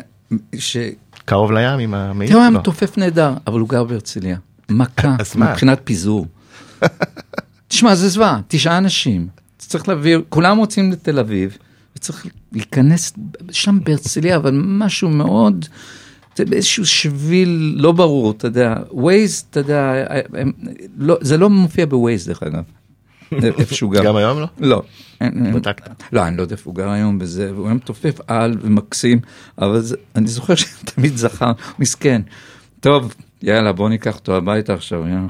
ש... 0.58 0.78
קרוב 1.26 1.52
לים 1.52 1.80
עם 1.80 1.94
המאיר? 1.94 2.30
תראה, 2.30 2.40
הוא 2.40 2.46
היה 2.46 2.52
לא. 2.54 2.60
מתופף 2.60 2.98
נהדר, 2.98 3.34
אבל 3.48 3.60
הוא 3.60 3.70
גר 3.70 3.84
בהרצליה. 3.84 4.38
מכה? 4.70 5.16
מבחינת 5.36 5.82
פיזור. 5.84 6.26
תשמע, 7.68 7.96
זה 7.96 8.10
זוועה, 8.10 8.42
תשעה 8.48 8.78
אנשים. 8.78 9.28
צריך 9.58 9.90
להביא, 9.90 10.18
כולם 10.30 10.58
רוצים 10.58 10.92
לתל 10.92 11.20
אביב, 11.20 11.58
וצריך 11.96 12.28
להיכנס 12.52 13.14
שם 13.52 13.80
בהרצליה, 13.84 14.36
אבל 14.36 14.52
משהו 14.54 15.10
מאוד, 15.10 15.66
זה 16.36 16.46
באיזשהו 16.46 16.86
שביל 16.86 17.74
לא 17.78 17.92
ברור, 17.92 18.32
אתה 18.32 18.48
יודע, 18.48 18.76
ווייז, 18.92 19.46
אתה 19.50 19.60
יודע, 19.60 19.94
הם, 20.34 20.52
לא, 20.98 21.18
זה 21.22 21.38
לא 21.38 21.50
מופיע 21.50 21.86
בווייז 21.86 22.28
דרך 22.28 22.44
אגב. 22.44 22.64
איפה 23.44 23.76
שהוא 23.76 23.92
גר. 23.92 24.04
גם 24.04 24.16
היום 24.16 24.40
לא? 24.40 24.48
לא. 24.60 24.82
בדקת? 25.54 26.04
לא, 26.14 26.28
אני 26.28 26.38
לא 26.38 26.42
יודע 26.42 26.56
איפה 26.56 26.70
הוא 26.70 26.76
גר 26.76 26.90
היום 26.90 27.20
בזה, 27.20 27.54
והוא 27.54 27.66
היה 27.66 27.74
מתופף 27.74 28.20
על 28.28 28.58
ומקסים, 28.62 29.20
אבל 29.58 29.82
זה, 29.82 29.96
אני 30.16 30.28
זוכר 30.28 30.56
שתמיד 30.56 31.18
זכר, 31.18 31.52
מסכן. 31.80 32.22
טוב, 32.80 33.16
יאללה, 33.44 33.72
בוא 33.74 33.90
ניקח 33.90 34.16
אותו 34.16 34.36
הביתה 34.38 34.74
עכשיו, 34.74 35.08
יאללה, 35.08 35.28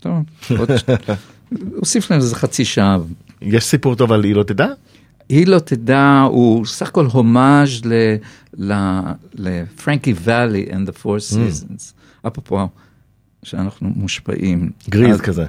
טוב, 0.00 0.12
עוד 0.58 0.70
ש- 0.76 0.84
הוסיף 1.80 2.10
להם 2.10 2.20
איזה 2.20 2.36
חצי 2.36 2.64
שעה. 2.64 2.98
יש 3.42 3.64
סיפור 3.64 3.94
טוב 3.96 4.12
על 4.12 4.24
היא 4.24 4.34
לא 4.34 4.42
תדע? 4.42 4.66
היא 5.28 5.46
לא 5.46 5.58
תדע, 5.58 6.20
הוא 6.30 6.66
סך 6.66 6.88
הכל 6.88 7.06
הומאז' 7.06 7.80
לפרנקי 9.34 10.14
ואלי 10.20 10.66
and 10.70 10.88
the 10.88 11.02
four 11.02 11.18
seasons. 11.34 11.92
אפרופו, 12.26 12.68
שאנחנו 13.42 13.90
מושפעים. 13.96 14.70
גריז 14.90 15.20
כזה. 15.20 15.44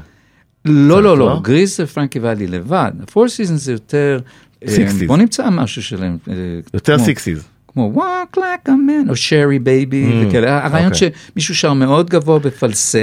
לא, 0.66 1.04
לא, 1.04 1.18
לא? 1.18 1.26
לא, 1.30 1.40
גריז 1.44 1.78
זה 1.78 1.88
פרנקי 1.88 2.20
ואלי 2.20 2.48
לבד, 2.48 2.92
הפור 3.04 3.28
סיזון 3.30 3.58
זה 3.58 3.72
יותר, 3.72 4.20
אה, 4.68 4.76
60s. 4.76 5.08
בוא 5.08 5.18
נמצא 5.18 5.50
משהו 5.50 5.84
שלהם. 5.84 6.18
אה, 6.30 6.34
יותר 6.74 7.00
sixties. 7.00 7.44
כמו 7.76 7.94
walk 7.96 8.38
like 8.38 8.68
a 8.68 8.72
man, 8.72 9.10
או 9.10 9.16
Sherry 9.16 9.60
baby, 9.60 10.06
Mm, 10.24 10.28
וכאלה, 10.28 10.66
הרעיון 10.66 10.92
אוקיי. 10.94 11.10
שמישהו 11.34 11.56
שר 11.56 11.74
מאוד 11.74 12.10
גבוה 12.10 12.40
בפלסט, 12.40 12.96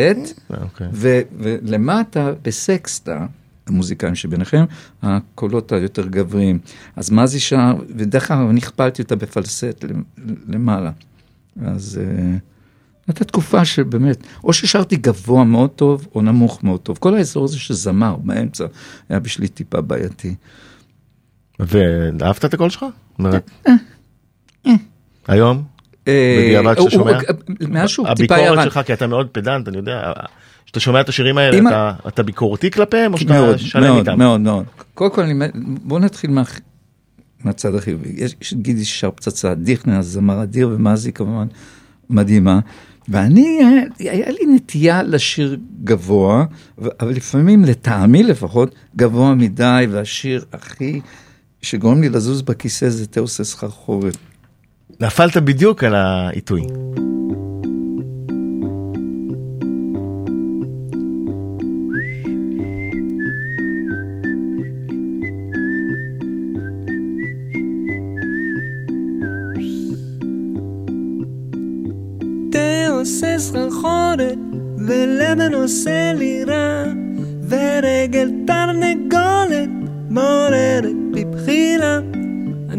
אוקיי. 0.62 0.86
ו- 0.92 1.20
ולמטה 1.38 2.32
בסקסטה, 2.42 3.26
המוזיקאים 3.66 4.14
שביניכם, 4.14 4.64
הקולות 5.02 5.72
היותר 5.72 6.06
גבריים. 6.06 6.58
אז 6.96 7.10
מה 7.10 7.26
זה 7.26 7.40
שר, 7.40 7.72
ודרך 7.96 8.30
אגב 8.30 8.48
אני 8.48 8.58
הכפלתי 8.60 9.02
אותה 9.02 9.16
בפלסט 9.16 9.84
למ- 9.84 10.02
למעלה. 10.48 10.90
אז 11.64 12.00
אה, 12.02 12.36
הייתה 13.08 13.24
תקופה 13.24 13.64
שבאמת, 13.64 14.16
או 14.44 14.52
ששרתי 14.52 14.96
גבוה 14.96 15.44
מאוד 15.44 15.70
טוב, 15.70 16.06
או 16.14 16.22
נמוך 16.22 16.64
מאוד 16.64 16.80
טוב. 16.80 16.98
כל 17.00 17.14
האזור 17.14 17.44
הזה 17.44 17.58
של 17.58 17.74
זמר 17.74 18.16
באמצע, 18.16 18.64
היה 19.08 19.18
בשבילי 19.20 19.48
טיפה 19.48 19.80
בעייתי. 19.80 20.34
ואהבת 21.60 22.44
את 22.44 22.54
הקול 22.54 22.70
שלך? 22.70 22.84
היום? 25.28 25.62
אה, 26.08 26.36
בדיעבד 26.44 26.74
שאתה 26.78 26.90
שומע? 26.90 27.18
מאז 27.68 27.90
שהוא 27.90 28.06
טיפה 28.16 28.34
הביקורת 28.34 28.58
ירד. 28.58 28.64
שלך, 28.64 28.80
כי 28.86 28.92
אתה 28.92 29.06
מאוד 29.06 29.28
פדנט, 29.32 29.68
אני 29.68 29.76
יודע, 29.76 30.12
כשאתה 30.64 30.80
שומע 30.80 31.00
את 31.00 31.08
השירים 31.08 31.38
האלה, 31.38 31.58
אתה- 31.68 31.92
אתה 32.08 32.22
ביקורתי 32.22 32.70
כלפיהם, 32.70 33.12
או 33.12 33.18
שאתה 33.18 33.32
מאוד, 33.32 33.58
שלם 33.58 33.82
מאוד, 33.82 34.08
איתם? 34.08 34.18
מאוד, 34.18 34.40
מאוד. 34.40 34.64
קודם 34.94 35.10
כל, 35.14 35.22
אני- 35.22 35.48
בוא 35.82 35.98
נתחיל 36.00 36.30
מה- 36.30 36.42
מהצד 37.44 37.74
החיובי. 37.74 38.08
יש 38.16 38.54
גידי 38.54 38.84
שר 38.84 39.10
פצצה, 39.10 39.54
דיכנר, 39.54 39.98
הזמר 39.98 40.42
אדיר, 40.42 40.68
ומזי 40.68 41.12
כמובן 41.12 41.46
מדהימה. 42.10 42.60
ואני, 43.08 43.58
היה- 43.98 44.12
היה 44.12 44.30
לי 44.30 44.54
נטייה 44.54 45.02
לשיר 45.02 45.56
גבוה, 45.84 46.44
אבל 47.00 47.10
לפעמים, 47.10 47.64
לטעמי 47.64 48.22
לפחות, 48.22 48.74
גבוה 48.96 49.34
מדי, 49.34 49.86
והשיר 49.90 50.44
הכי 50.52 51.00
שגורם 51.62 52.00
לי 52.00 52.08
לזוז 52.08 52.42
בכיסא 52.42 52.88
זה 52.88 53.06
תאוס 53.06 53.42
סחרחורת. 53.42 54.16
נפלת 55.00 55.36
בדיוק 55.36 55.84
על 55.84 55.94
העיתוי. 55.94 56.62
עושה 73.02 73.38
סחרחורת, 73.38 74.38
ולבן 74.78 75.54
עושה 75.54 76.12
לי 76.12 76.44
רע, 76.44 76.84
ורגל 77.48 78.30
תרנגולת 78.46 79.68
מעוררת 80.10 80.94
בבחילה. 81.10 82.11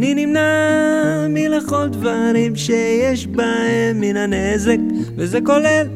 אני 0.03 0.25
נמנע 0.25 1.27
מלכל 1.29 1.87
דברים 1.87 2.55
שיש 2.55 3.27
בהם 3.27 4.01
מן 4.01 4.17
הנזק, 4.17 4.77
וזה 5.15 5.39
כולל 5.41 5.87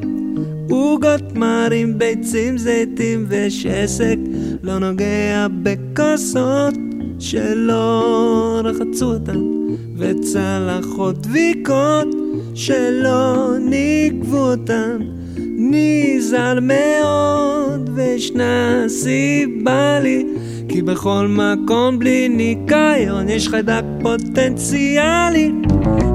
עוגות 0.70 1.34
מרים, 1.36 1.98
ביצים, 1.98 2.58
זיתים 2.58 3.26
ושסק. 3.30 4.16
לא 4.64 4.80
נוגע 4.80 5.48
בכוסות 5.64 6.74
שלא 7.20 8.62
רחצו 8.64 9.14
אותן, 9.14 9.40
וצלחות 9.98 11.22
דביקות 11.22 12.08
שלא 12.54 13.52
נגבו 13.60 14.52
אותן. 14.52 14.98
נזהר 15.58 16.60
מאוד, 16.62 17.90
וישנה 17.96 18.84
סיבה 18.88 20.00
לי, 20.00 20.26
כי 20.78 20.82
בכל 20.84 21.28
מקום 21.30 22.00
בלי 22.00 22.30
ניקיון 22.30 23.30
יש 23.30 23.48
חיידק 23.48 23.82
פוטנציאלי. 24.02 25.52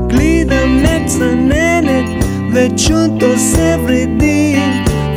גלידה 0.07 0.67
מצננת, 0.67 2.25
וצ'וט 2.55 3.23
עושה 3.23 3.77
ורידים, 3.85 4.63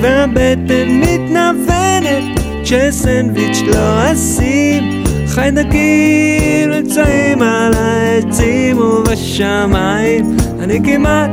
והבטן 0.02 0.88
מתנוונת, 0.88 2.24
כשסנדוויץ' 2.64 3.62
לא 3.68 4.12
אשים. 4.12 5.04
חיידקים 5.28 6.70
נמצאים 6.70 7.42
על 7.42 7.74
העצים 7.74 8.78
ובשמיים, 8.78 10.38
אני 10.60 10.80
כמעט 10.84 11.32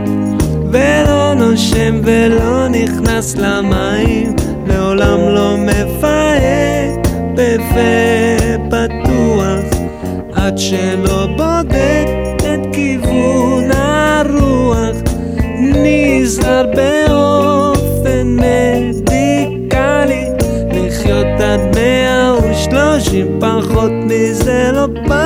ולא 0.73 1.35
נושם 1.35 2.01
ולא 2.05 2.69
נכנס 2.69 3.37
למים, 3.37 4.33
לעולם 4.67 5.19
לא 5.35 5.57
מפהק 5.59 6.72
בפה 7.35 8.37
פתוח, 8.71 9.81
עד 10.33 10.59
שלא 10.59 11.27
בודק 11.37 12.09
את 12.37 12.61
כיוון 12.73 13.71
הרוח, 13.75 14.97
נזהר 15.59 16.67
באופן 16.77 18.37
מדיקלי, 18.41 20.25
לחיות 20.73 21.41
עד 21.41 21.61
מאה 21.77 22.35
ושלושים, 22.51 23.41
פחות 23.41 23.93
מזה 24.05 24.71
לא 24.75 24.87
בא 24.87 25.22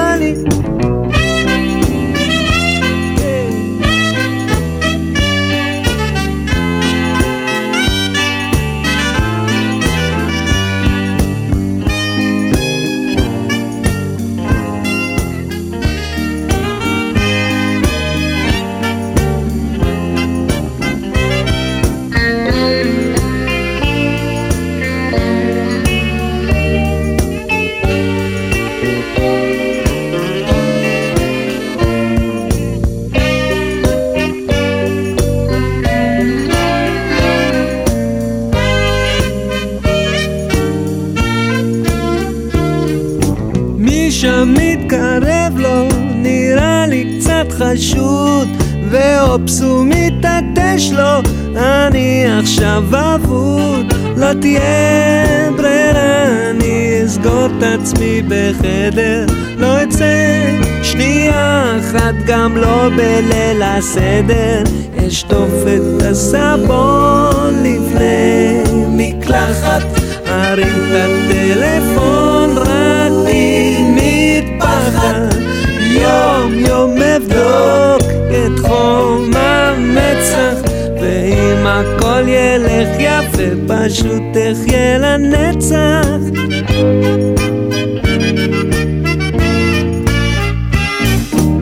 לנצח. 85.37 86.07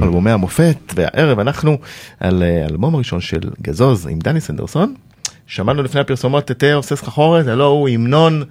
אלבומי 0.02 0.30
המופת, 0.30 0.76
והערב 0.94 1.38
אנחנו 1.38 1.78
על 2.20 2.42
אה, 2.42 2.62
האלבום 2.62 2.94
הראשון 2.94 3.20
של 3.20 3.40
גזוז 3.62 4.06
עם 4.06 4.18
דני 4.18 4.40
סנדרסון. 4.40 4.94
שמענו 5.46 5.82
לפני 5.82 6.00
הפרסומות 6.00 6.50
את 6.50 6.64
אה, 6.64 6.74
עושה 6.74 6.96
סחרחורת, 6.96 7.46
הלא 7.46 7.66
הוא 7.66 7.88
המנון 7.88 8.42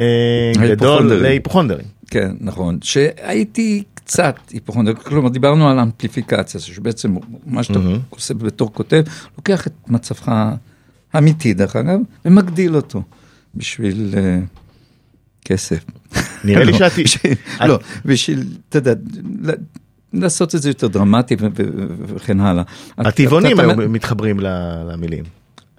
אה, 0.00 0.52
גדול. 0.68 1.12
להיפוכונדרים. 1.12 1.86
כן, 2.10 2.32
נכון. 2.40 2.78
שהייתי 2.82 3.82
קצת 3.94 4.36
היפוכונדר, 4.50 4.94
כלומר 4.94 5.28
דיברנו 5.28 5.68
על 5.68 5.78
אמפליפיקציה, 5.78 6.60
שבעצם 6.60 7.14
מה 7.46 7.62
שאתה 7.62 7.78
מהמם. 7.78 7.98
עושה 8.10 8.34
בתור 8.34 8.72
כותב, 8.72 9.02
לוקח 9.38 9.66
את 9.66 9.72
מצבך 9.88 10.32
האמיתי 11.12 11.54
דרך 11.54 11.76
אגב, 11.76 11.98
ומגדיל 12.24 12.76
אותו 12.76 13.02
בשביל 13.54 14.14
אה, 14.16 14.38
כסף. 15.44 15.84
נראה 16.44 16.64
לי 16.64 16.72
לא, 16.72 16.78
שאת- 16.78 17.36
לא, 17.66 17.78
בשביל, 18.04 18.42
אתה 18.68 18.78
יודע, 18.78 18.92
לעשות 20.12 20.54
את 20.54 20.62
זה 20.62 20.70
יותר 20.70 20.86
דרמטי 20.86 21.36
וכן 22.06 22.40
הלאה. 22.40 22.62
הטבעונים 22.98 23.56
מתחברים 23.88 24.40
למילים. 24.40 25.24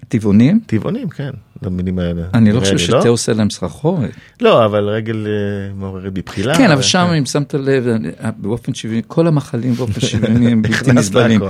טבעונים? 0.08 0.60
טבעונים, 0.66 1.08
כן, 1.08 1.30
למילים 1.62 1.98
האלה. 1.98 2.22
אני 2.34 2.52
לא 2.52 2.60
חושב 2.60 2.78
שתה 2.78 3.08
עושה 3.08 3.32
להם 3.32 3.50
סחרחורת. 3.50 4.10
לא, 4.40 4.64
אבל 4.64 4.84
רגל 4.88 5.26
אה, 5.26 5.74
מעוררת 5.74 6.12
בבחילה. 6.12 6.56
כן, 6.56 6.64
אבל 6.64 6.72
אבל- 6.72 6.82
שם 6.82 7.06
אם 7.18 7.26
שמת 7.26 7.54
לב, 7.54 7.88
אני- 7.88 8.08
באופן 8.36 8.74
שוויוני, 8.74 9.02
כל 9.06 9.26
המחלים 9.26 9.74
באופן 9.74 10.00
שוויוני 10.08 10.52
הם 10.52 10.62
בלתי 10.62 10.92
נסבלים. 10.92 11.40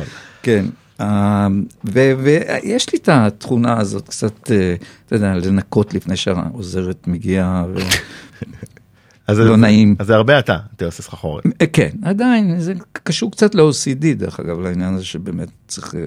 כן. 0.43 0.65
ו- 1.01 2.13
ויש 2.23 2.93
לי 2.93 2.99
את 2.99 3.09
התכונה 3.13 3.81
הזאת 3.81 4.09
קצת, 4.09 4.51
אה, 4.51 4.75
אתה 5.07 5.17
יודע, 5.17 5.35
לנקות 5.35 5.95
לפני 5.95 6.17
שהעוזרת 6.17 7.09
מגיעה. 7.09 7.65
ו- 7.75 7.79
אז 9.27 9.39
לא 9.39 9.45
זה- 9.51 9.57
נעים. 9.57 9.97
אז 9.99 10.07
זה 10.07 10.15
הרבה 10.15 10.39
אתה, 10.39 10.57
אתה 10.77 10.85
עושה 10.85 11.03
סחרחורת. 11.03 11.45
אה, 11.61 11.67
כן, 11.67 11.91
עדיין, 12.03 12.61
זה 12.61 12.73
קשור 12.93 13.31
קצת 13.33 13.55
ל-OCD, 13.55 14.15
דרך 14.17 14.41
אגב, 14.41 14.61
לעניין 14.61 14.95
הזה 14.95 15.05
שבאמת 15.05 15.49
צריך... 15.69 15.95
אה, 15.95 16.01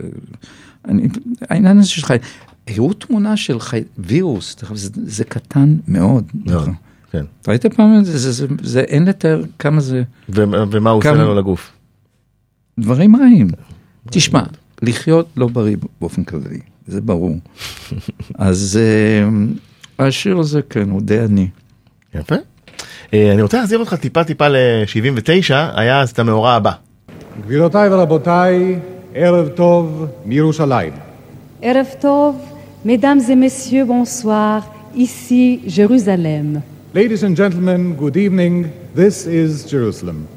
אני, 0.88 1.08
העניין 1.50 1.78
הזה 1.78 1.88
של 1.90 2.02
חי... 2.06 2.18
הראו 2.68 2.94
תמונה 2.94 3.38
של 3.38 3.60
חי... 3.60 3.84
וירוס, 3.98 4.56
זה, 4.74 4.90
זה 5.06 5.24
קטן 5.24 5.76
מאוד. 5.88 6.24
מאוד, 6.34 6.56
נכון. 6.58 6.74
כן. 7.12 7.26
ראית 7.48 7.66
פעם 7.66 8.00
את 8.00 8.06
זה? 8.06 8.18
זה, 8.18 8.32
זה, 8.32 8.48
זה, 8.64 8.80
אין 8.80 9.06
לתאר 9.06 9.44
כמה 9.60 9.82
זה 9.82 10.04
ו- 10.30 10.44
ומה 10.72 10.90
הוא 10.90 11.00
עושה 11.00 11.12
לנו 11.14 11.36
לגוף? 11.36 11.72
דברים 12.80 13.16
רעים. 13.16 13.48
תשמע, 14.12 14.44
לחיות 14.82 15.28
לא 15.38 15.48
בריא 15.48 15.76
באופן 16.02 16.24
כללי, 16.24 16.60
זה 16.88 17.02
ברור. 17.02 17.36
אז 18.36 18.80
אה, 18.82 20.08
השיר 20.08 20.38
הזה, 20.38 20.62
כן, 20.70 20.90
הוא 20.90 21.02
די 21.02 21.20
עני. 21.20 21.48
יפה. 22.16 22.36
אה, 23.14 23.32
אני 23.34 23.42
רוצה 23.42 23.58
להחזיר 23.58 23.80
אותך 23.80 23.96
טיפה 23.96 24.24
טיפה 24.24 24.48
ל-79, 24.48 25.54
היה 25.76 26.02
אז 26.02 26.10
את 26.10 26.20
המאורע 26.20 26.54
הבא. 26.54 26.72
גבירותיי 27.42 27.90
ורבותיי, 27.90 28.80
ערב 29.14 29.48
טוב 29.48 30.06
מירושלים. 30.26 30.94
ערב 31.62 31.86
טוב, 32.00 32.36
mesdames 32.86 33.30
et 33.30 33.36
messieurs, 33.36 33.86
bonsoir, 33.86 34.62
ici 34.96 35.62
Jérusalem. 35.68 36.62
Ladies 36.94 37.24
and 37.24 37.36
gentlemen, 37.36 37.96
good 37.96 38.18
evening, 38.18 38.72
this 38.96 39.28
is 39.28 39.66
Jerusalem. 39.72 40.37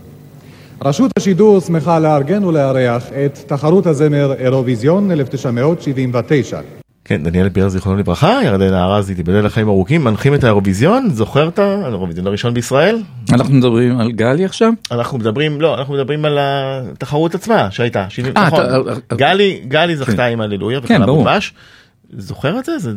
רשות 0.85 1.11
השידור 1.16 1.61
שמחה 1.61 1.99
לארגן 1.99 2.45
ולארח 2.45 3.07
את 3.24 3.39
תחרות 3.47 3.87
הזמר 3.87 4.33
אירוויזיון 4.39 5.11
1979. 5.11 6.61
כן, 7.05 7.22
דניאל 7.22 7.49
פייר 7.49 7.68
זיכרונו 7.68 7.99
לברכה, 7.99 8.41
ירדנה 8.45 8.85
ארזי 8.85 9.14
תיבדל 9.14 9.45
לחיים 9.47 9.68
ארוכים, 9.68 10.05
מנחים 10.05 10.35
את 10.35 10.45
האירוויזיון, 10.45 11.11
זוכר 11.11 11.49
את 11.49 11.59
האירוויזיון 11.59 12.26
הראשון 12.26 12.55
בישראל? 12.55 12.99
אנחנו 13.33 13.55
מדברים 13.55 14.01
על 14.01 14.12
גלי 14.12 14.45
עכשיו? 14.45 14.72
אנחנו 14.91 15.18
מדברים, 15.18 15.61
לא, 15.61 15.74
אנחנו 15.78 15.95
מדברים 15.95 16.24
על 16.24 16.39
התחרות 16.41 17.35
עצמה 17.35 17.70
שהייתה, 17.70 18.07
70, 18.09 18.33
אה, 18.37 18.47
נכון, 18.47 18.61
אתה- 19.07 19.16
גלי, 19.16 19.61
גלי 19.68 19.97
זכתה 19.97 20.12
כן. 20.16 20.22
עם 20.33 20.41
הללויה 20.41 20.81
כן, 20.81 21.07
ברור. 21.07 21.24
זוכר 22.19 22.59
את 22.59 22.65
זה? 22.65 22.79
זה, 22.79 22.93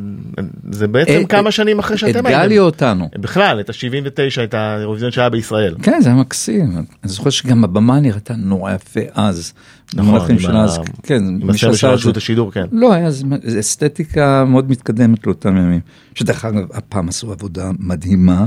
זה 0.72 0.88
בעצם 0.88 1.12
אה, 1.12 1.26
כמה 1.26 1.46
אה, 1.46 1.52
שנים 1.52 1.80
אחרי 1.80 1.96
את 1.96 2.00
שאתם 2.00 2.24
גלי 2.30 2.60
או 2.60 2.66
אותנו? 2.66 3.10
בכלל, 3.20 3.60
את 3.60 3.70
ה-79, 3.70 4.14
את 4.44 4.54
האירוויזיון 4.54 5.12
שהיה 5.12 5.30
בישראל. 5.30 5.76
כן, 5.82 6.00
זה 6.02 6.10
היה 6.10 6.18
מקסים. 6.18 6.76
אני 6.78 6.86
זוכר 7.04 7.30
שגם 7.30 7.64
הבמה 7.64 8.00
נראתה 8.00 8.36
נורא 8.36 8.72
יפה 8.74 9.00
אז. 9.14 9.54
נכון, 9.94 10.06
במונחים 10.08 10.36
עם 10.36 10.42
של 10.42 10.56
ה- 10.56 10.64
אז, 10.64 10.80
כן, 11.04 11.24
עם 11.42 11.50
הסמל 11.50 11.74
של 11.76 11.88
את 11.88 11.94
רשות 11.94 12.14
זה- 12.14 12.18
השידור, 12.18 12.52
כן. 12.52 12.66
לא, 12.72 12.94
היה 12.94 13.12
ז- 13.12 13.24
ז- 13.46 13.58
אסתטיקה 13.58 14.46
מאוד 14.46 14.70
מתקדמת 14.72 15.28
לאותם 15.28 15.58
ימים. 15.58 15.80
שדרך 16.16 16.46
אגב, 16.46 16.64
הפעם 16.74 17.10
עשו 17.10 17.32
עבודה 17.32 17.72
מדהימה, 17.80 18.46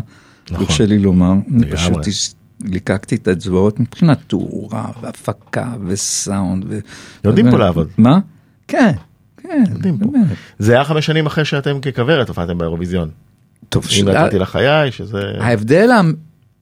נכון. 0.51 0.87
לי 0.87 0.99
לומר. 0.99 1.33
אני. 1.55 1.71
פשוט 1.71 2.07
ליקקתי 2.65 3.15
את 3.15 3.29
האצבעות 3.29 3.81
מבחינת 3.81 4.19
תאורה 4.27 4.87
והפקה 5.03 5.73
וסאונד. 5.87 6.65
ו- 6.69 6.79
יודעים 7.25 7.47
פה 7.47 7.51
באמת. 7.51 7.63
לעבוד. 7.65 7.89
מה? 7.99 8.19
כן, 8.69 8.93
כן. 9.47 9.65
באמת. 9.81 10.27
זה 10.59 10.73
היה 10.73 10.85
חמש 10.85 11.07
שנים 11.07 11.27
אחרי 11.27 11.45
שאתם 11.45 11.81
ככוורת 11.81 12.29
הופעתם 12.29 12.59
באירוויזיון. 12.59 13.11
טוב, 13.69 13.87
אם 14.01 14.09
נתתי 14.09 14.39
לחיי, 14.39 14.93
שזה... 14.93 15.23
ההבדל 15.41 15.91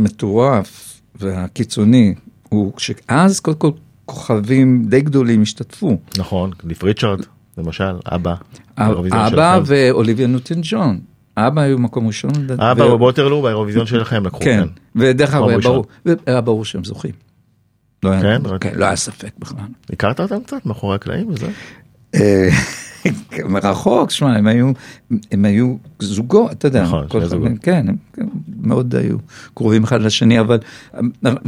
המטורף 0.01 1.01
והקיצוני 1.14 2.14
הוא 2.49 2.72
שאז 2.78 3.41
קודם 3.41 3.57
כל 3.59 3.70
כוכבים 4.07 4.85
די 4.89 5.01
גדולים 5.01 5.43
השתתפו. 5.43 5.99
נכון, 6.18 6.51
קליף 6.57 6.85
ריצ'רד, 6.85 7.20
למשל, 7.59 7.95
אבא. 8.07 8.35
אבא. 8.78 9.61
ואוליביה 9.66 10.26
נוטון 10.26 10.59
ג'ון. 10.62 11.01
אבא 11.37 11.61
היו 11.61 11.78
מקום 11.78 12.07
ראשון. 12.07 12.30
אבא 12.59 12.82
ובוטרלו 12.82 13.43
באירוויזיון 13.43 13.87
שלכם 13.87 14.26
לקחו, 14.26 14.41
כן, 14.41 14.64
כן. 14.95 15.01
ודרך 15.01 15.35
אגב, 15.35 15.49
היה. 15.49 15.59
ברור- 15.59 15.87
היה 16.26 16.41
ברור 16.41 16.64
שהם 16.64 16.85
זוכים. 16.85 17.11
לא 18.03 18.11
כן? 18.22 18.43
כן, 18.61 18.72
לא 18.74 18.85
היה 18.85 18.97
ספק 18.97 19.30
בכלל. 19.39 19.59
הכרת 19.93 20.20
אותם 20.20 20.41
קצת 20.47 20.66
מאחורי 20.66 20.95
הקלעים 20.95 21.28
וזה? 21.30 21.47
אה, 22.15 22.49
מרחוק, 23.49 24.11
שמע, 24.11 24.37
הם 24.37 24.47
היו, 24.47 24.71
הם 25.33 25.45
היו 25.45 25.77
זוגות, 25.99 26.51
אתה 26.53 26.69
יודע, 26.69 26.83
נכון, 26.83 27.09
כל 27.09 27.25
זוגות. 27.25 27.51
כן, 27.62 27.87
הם 27.89 28.27
מאוד 28.61 28.95
היו 28.95 29.17
קרובים 29.55 29.85
אחד 29.85 30.01
לשני, 30.01 30.41
אבל 30.41 30.59
אה, 30.95 31.01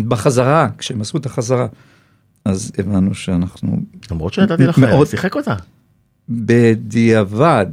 בחזרה, 0.08 0.68
כשהם 0.78 1.00
עשו 1.00 1.18
את 1.18 1.26
החזרה, 1.26 1.66
אז 2.44 2.72
הבנו 2.78 3.14
שאנחנו 3.14 3.76
למרות 4.10 4.32
שנתתי 4.32 4.66
לחיי, 4.66 4.86
מאוד- 4.86 5.06
שיחק 5.06 5.36
אותה. 5.36 5.54
בדיעבד. 6.28 7.66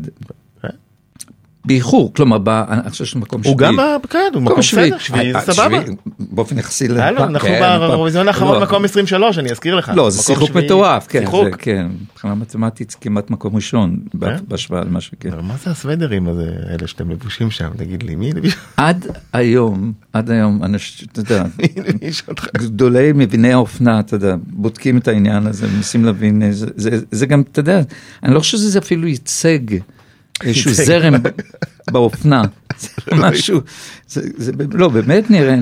באיחור, 1.65 2.13
כלומר, 2.13 2.37
ב- 2.37 2.49
אני 2.49 2.89
חושב 2.89 3.05
שמקום 3.05 3.39
שביעי. 3.43 3.51
הוא 3.53 3.57
גם, 3.57 3.77
כן, 4.09 4.19
הוא 4.33 4.41
מקום 4.41 4.59
בסדר, 4.59 4.97
שביעי 4.97 5.35
אה, 5.35 5.41
זה 5.45 5.53
סבבה. 5.53 5.81
שביעי, 5.81 5.95
באופן 6.19 6.57
יחסי 6.57 6.87
ל... 6.87 6.97
היה 6.99 7.11
לו, 7.11 7.23
אנחנו 7.23 7.47
כן, 7.49 7.59
באירוויזיון 7.59 8.27
האחרון 8.27 8.55
לא. 8.55 8.61
מקום 8.63 8.85
23, 8.85 9.37
אני 9.37 9.51
אזכיר 9.51 9.75
לך. 9.75 9.91
לא, 9.95 10.09
זה 10.09 10.19
מקום 10.21 10.35
שיחוק 10.35 10.49
שביעי. 10.49 10.65
מטורף, 10.65 11.07
כן. 11.09 11.25
זה- 11.31 11.49
כן, 11.57 11.87
מבחינה 12.13 12.35
מתמטית 12.35 12.95
כמעט 13.01 13.29
מקום 13.29 13.55
ראשון, 13.55 13.97
כן? 14.21 14.35
בהשוואה 14.47 14.83
למה 14.83 15.01
שכן. 15.01 15.29
מה 15.41 15.55
זה 15.65 15.71
הסוודרים 15.71 16.27
הזה, 16.27 16.45
אלה 16.69 16.87
שאתם 16.87 17.09
לבושים 17.11 17.51
שם, 17.51 17.69
תגיד 17.77 18.03
לי, 18.03 18.15
מי 18.15 18.31
לבוש? 18.33 18.55
עד 18.77 19.05
היום, 19.33 19.93
עד 20.13 20.31
היום, 20.31 20.63
אנשים, 20.63 21.07
אתה 21.11 21.19
יודע? 21.19 21.43
גדולי 22.57 23.11
מביני 23.15 23.53
האופנה, 23.53 23.99
אתה 23.99 24.15
יודע, 24.15 24.35
בודקים 24.47 24.97
את 24.97 25.07
העניין 25.07 25.47
הזה, 25.47 25.67
מנסים 25.77 26.05
להבין, 26.05 26.41
אה, 26.43 26.49
זה 27.11 27.25
גם, 27.25 27.41
אתה 27.51 27.59
יודע, 27.59 27.81
אני 28.23 28.33
לא 28.33 28.39
חושב 28.39 28.57
שזה 28.57 28.79
אפילו 28.79 29.07
ייצג 29.07 29.59
איזשהו. 30.41 30.73
זרם 30.85 31.13
באופנה, 31.91 32.41
משהו, 33.11 33.61
זה, 34.07 34.21
זה, 34.37 34.51
לא, 34.73 34.89
באמת 34.89 35.31
נראה 35.31 35.55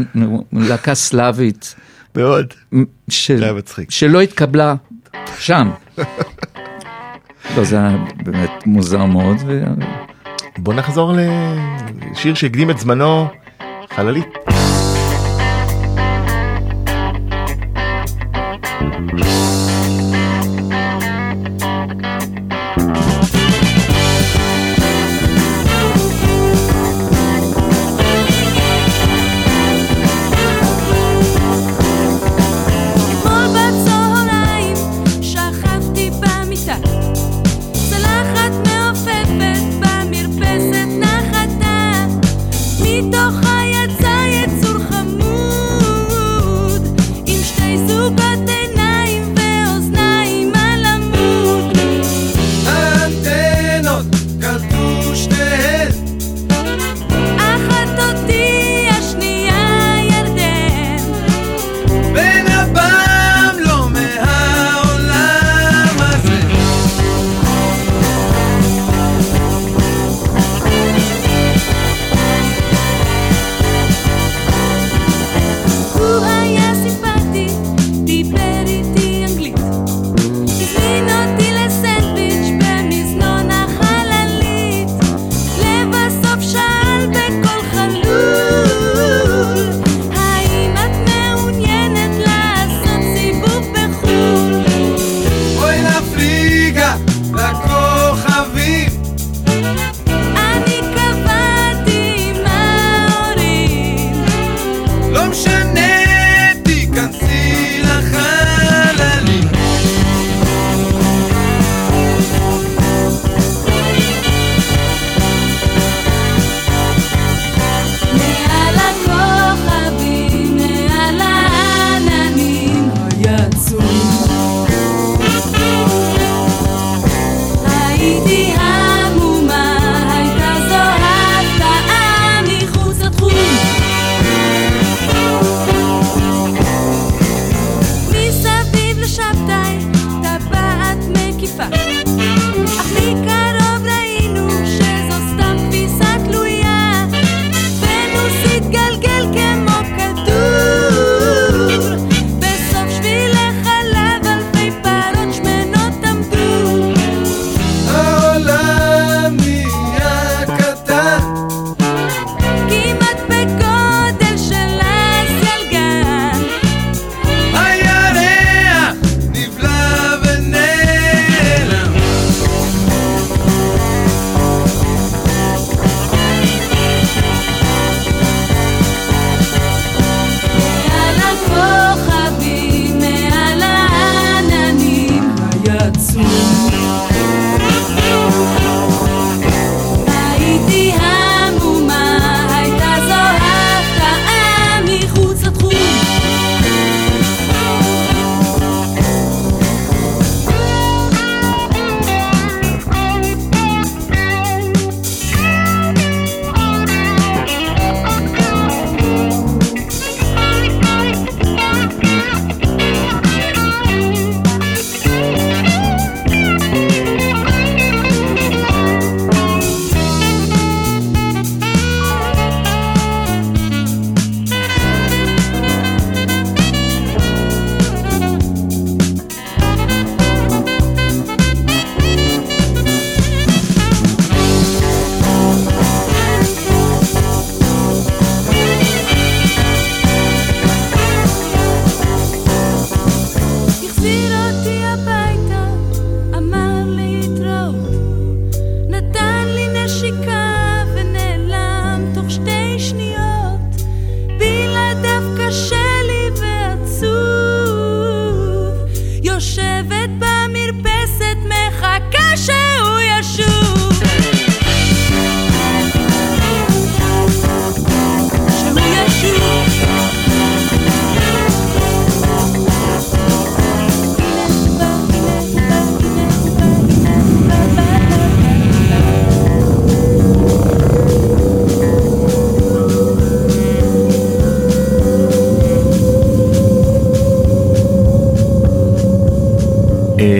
להקה 0.53 0.95
סלאבית, 0.95 1.76
מאוד. 2.15 2.53
של, 3.09 3.38
זה 3.38 3.43
היה 3.43 3.53
מצחיק. 3.53 3.91
שלא 3.91 4.22
התקבלה 4.22 4.76
שם. 5.39 5.72
לא, 7.57 7.63
זה 7.63 7.76
היה 7.76 7.97
באמת 8.24 8.65
מוזר 8.65 9.05
מאוד, 9.05 9.38
ו... 9.47 9.63
בוא 10.57 10.74
נחזור 10.74 11.13
לשיר 12.11 12.34
שהקדים 12.34 12.69
את 12.69 12.78
זמנו, 12.80 13.28
חללית. 13.95 14.28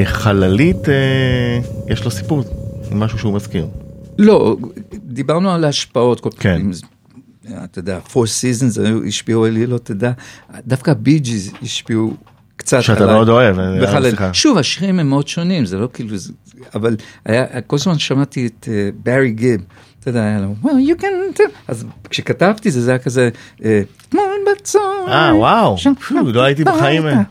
חללית, 0.04 0.90
אה, 0.90 1.60
יש 1.88 2.06
לו 2.06 2.12
סיפור, 2.12 2.44
משהו 2.92 3.20
שהוא 3.20 3.34
מזכיר. 3.34 3.68
לא, 4.20 4.58
דיברנו 4.94 5.52
על 5.52 5.64
ההשפעות. 5.64 6.20
כל 6.20 6.30
כן. 6.40 6.62
אתה 7.64 7.80
יודע, 7.80 8.00
four 8.14 8.18
seasons 8.18 8.80
השפיעו 9.08 9.46
עלי, 9.46 9.66
לא 9.68 9.78
תדע. 9.78 10.12
דווקא 10.68 10.92
הבי 10.92 11.20
ג'יז 11.20 11.52
השפיעו 11.62 12.14
קצת 12.56 12.82
שאתה 12.82 13.04
עליי. 13.04 13.16
מאוד 13.16 13.30
אוהב, 13.30 13.60
אה. 13.60 14.02
סליחה. 14.02 14.34
שוב, 14.34 14.58
השירים 14.58 15.00
הם 15.00 15.10
מאוד 15.10 15.28
שונים, 15.28 15.66
זה 15.66 15.78
לא 15.78 15.90
כאילו, 15.94 16.18
זה- 16.18 16.34
אבל 16.76 16.96
היה, 17.26 17.62
כל 17.68 17.76
הזמן 17.76 18.00
שמעתי 18.00 18.48
את 18.48 18.68
אה, 18.72 18.90
ברי 19.04 19.32
גיב. 19.32 19.62
אתה 20.00 20.10
יודע, 20.10 20.22
היה 20.24 20.40
לו, 20.42 20.56
well, 20.64 20.68
you 20.98 21.02
can, 21.02 21.06
do-" 21.40 21.42
אז 21.68 21.86
כשכתבתי 22.10 22.72
זה, 22.72 22.82
זה 22.82 22.92
היה 22.92 23.00
כזה, 23.00 23.30
אה, 23.66 23.82
אתמול 24.10 24.24
בצהריים. 24.56 25.10
אה, 25.10 25.36
וואו. 25.36 25.76
לא 26.26 26.42
הייתי 26.42 26.64
בחיים, 26.64 27.08
אה. 27.08 27.22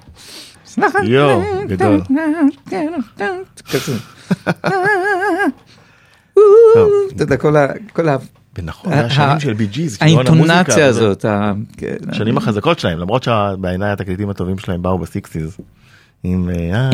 יואו, 1.04 1.42
גדול. 1.66 2.00
כזה. 3.70 3.92
אתה 7.12 7.22
יודע, 7.22 7.36
כל 7.36 7.56
ה... 7.56 7.66
כל 7.92 8.08
ה... 8.08 8.16
ונכון, 8.58 8.92
השנים 8.92 9.40
של 9.40 9.52
בי 9.52 9.66
ג'יז, 9.66 9.98
האינטונציה 10.00 10.86
הזאת. 10.86 11.24
כן. 11.76 11.96
השנים 12.08 12.36
החזקות 12.36 12.78
שלהם, 12.78 12.98
למרות 12.98 13.22
שבעיניי 13.22 13.92
התקליטים 13.92 14.30
הטובים 14.30 14.58
שלהם 14.58 14.82
באו 14.82 14.98
בסיקסיס. 14.98 15.60
עם 16.22 16.50
אה, 16.50 16.90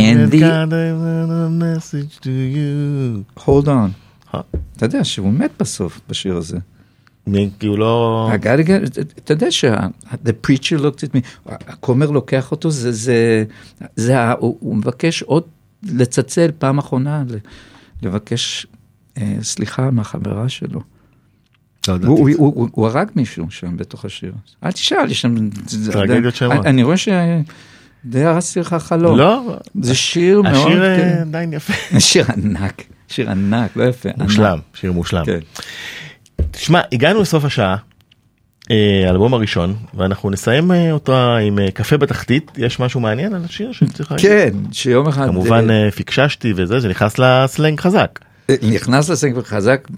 to 2.20 2.26
you. 2.26 3.40
hold 3.40 3.66
on. 3.66 3.90
אה, 4.34 4.40
אתה 4.76 4.84
יודע 4.86 5.04
שהוא 5.04 5.32
מת 5.32 5.50
בסוף 5.58 6.00
בשיר 6.08 6.36
הזה. 6.36 6.58
כי 7.60 7.66
הוא 7.66 7.78
לא... 7.78 8.30
Get- 8.42 9.00
אתה 9.18 9.32
יודע 9.32 9.50
שה- 9.50 9.86
the 10.12 10.46
preacher 10.46 10.78
looked 10.78 11.04
at 11.04 11.16
me, 11.16 11.20
הכומר 11.46 12.10
לוקח 12.10 12.50
אותו, 12.50 12.70
זה, 12.70 12.92
זה, 12.92 13.44
זה, 13.96 14.30
הוא 14.32 14.56
הוא 14.60 14.76
מבקש 14.76 15.22
עוד 15.22 15.42
לצלצל 15.82 16.50
פעם 16.58 16.78
אחרונה, 16.78 17.24
לבקש 18.02 18.66
אה, 19.18 19.34
סליחה 19.42 19.90
מהחברה 19.90 20.48
שלו. 20.48 20.80
לא 21.88 21.94
הוא. 22.06 22.30
הוא, 22.36 22.54
הוא, 22.54 22.68
הוא 22.72 22.86
הרג 22.86 23.10
מישהו 23.16 23.46
שם 23.50 23.76
בתוך 23.76 24.04
השיר. 24.04 24.32
אל 24.64 24.72
תשאל, 24.72 25.10
יש 25.10 25.20
שם... 25.20 25.50
טרגדיות 25.92 26.34
שלמות. 26.34 26.66
אני, 26.66 26.82
רואה 26.82 26.96
שדי 26.96 28.24
הרסתי 28.24 28.60
לך 28.60 28.74
חלום. 28.74 29.18
לא, 29.18 29.58
זה 29.80 29.94
שיר 29.94 30.42
מאוד... 30.42 30.54
השיר 30.54 30.84
אה, 30.84 30.96
כן. 30.96 31.18
עדיין 31.20 31.52
יפה. 31.52 31.72
שיר 32.00 32.24
ענק, 32.36 32.82
שיר 33.08 33.30
ענק, 33.30 33.76
לא 33.76 33.84
יפה. 33.84 34.08
מושלם, 34.18 34.58
שיר 34.74 34.92
מושלם. 34.92 35.24
כן. 35.24 35.38
תשמע, 36.50 36.80
הגענו 36.92 37.22
לסוף 37.22 37.44
השעה, 37.44 37.76
אה, 38.70 39.02
האלבום 39.06 39.34
הראשון, 39.34 39.76
ואנחנו 39.94 40.30
נסיים 40.30 40.72
אה, 40.72 40.92
אותה 40.92 41.36
עם 41.36 41.58
אה, 41.58 41.70
קפה 41.70 41.96
בתחתית. 41.96 42.52
יש 42.56 42.80
משהו 42.80 43.00
מעניין 43.00 43.34
על 43.34 43.44
השיר 43.44 43.72
שצריך 43.72 44.12
להגיד? 44.12 44.26
כן, 44.26 44.50
שיום 44.72 45.08
אחד... 45.08 45.26
כמובן 45.26 45.70
אה, 45.70 45.84
אה, 45.84 45.90
פיקששתי 45.90 46.52
וזה, 46.56 46.80
זה 46.80 46.88
נכנס 46.88 47.18
לסלנג 47.18 47.80
חזק. 47.80 48.18
נכנס 48.62 49.08
לסנגר 49.08 49.42
חזק 49.42 49.88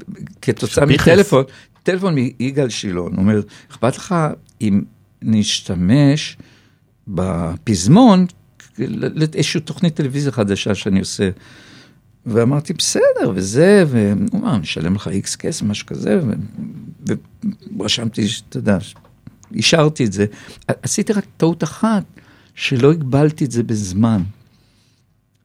כתוצאה. 0.42 0.86
מטלפון, 0.86 1.44
טלפון 1.82 2.14
מיגאל 2.14 2.68
שילון, 2.68 3.14
אומר, 3.16 3.40
אכפת 3.70 3.96
לך 3.96 4.14
אם 4.60 4.82
נשתמש 5.22 6.36
בפזמון 7.08 8.26
לאיזושהי 8.78 9.60
תוכנית 9.60 9.94
טלוויזיה 9.94 10.32
חדשה 10.32 10.74
שאני 10.74 11.00
עושה. 11.00 11.30
ואמרתי, 12.26 12.72
בסדר, 12.72 13.32
וזה, 13.34 13.84
והוא 13.88 14.40
אמר, 14.40 14.56
נשלם 14.56 14.94
לך 14.94 15.08
איקס 15.08 15.36
כסף, 15.36 15.62
משהו 15.62 15.86
כזה, 15.86 16.20
ו- 17.08 17.12
ורשמתי, 17.78 18.26
אתה 18.48 18.58
יודע, 18.58 18.78
אישרתי 19.54 20.04
את 20.04 20.12
זה. 20.12 20.26
עשיתי 20.82 21.12
רק 21.12 21.24
טעות 21.36 21.64
אחת, 21.64 22.04
שלא 22.54 22.92
הגבלתי 22.92 23.44
את 23.44 23.50
זה 23.50 23.62
בזמן. 23.62 24.22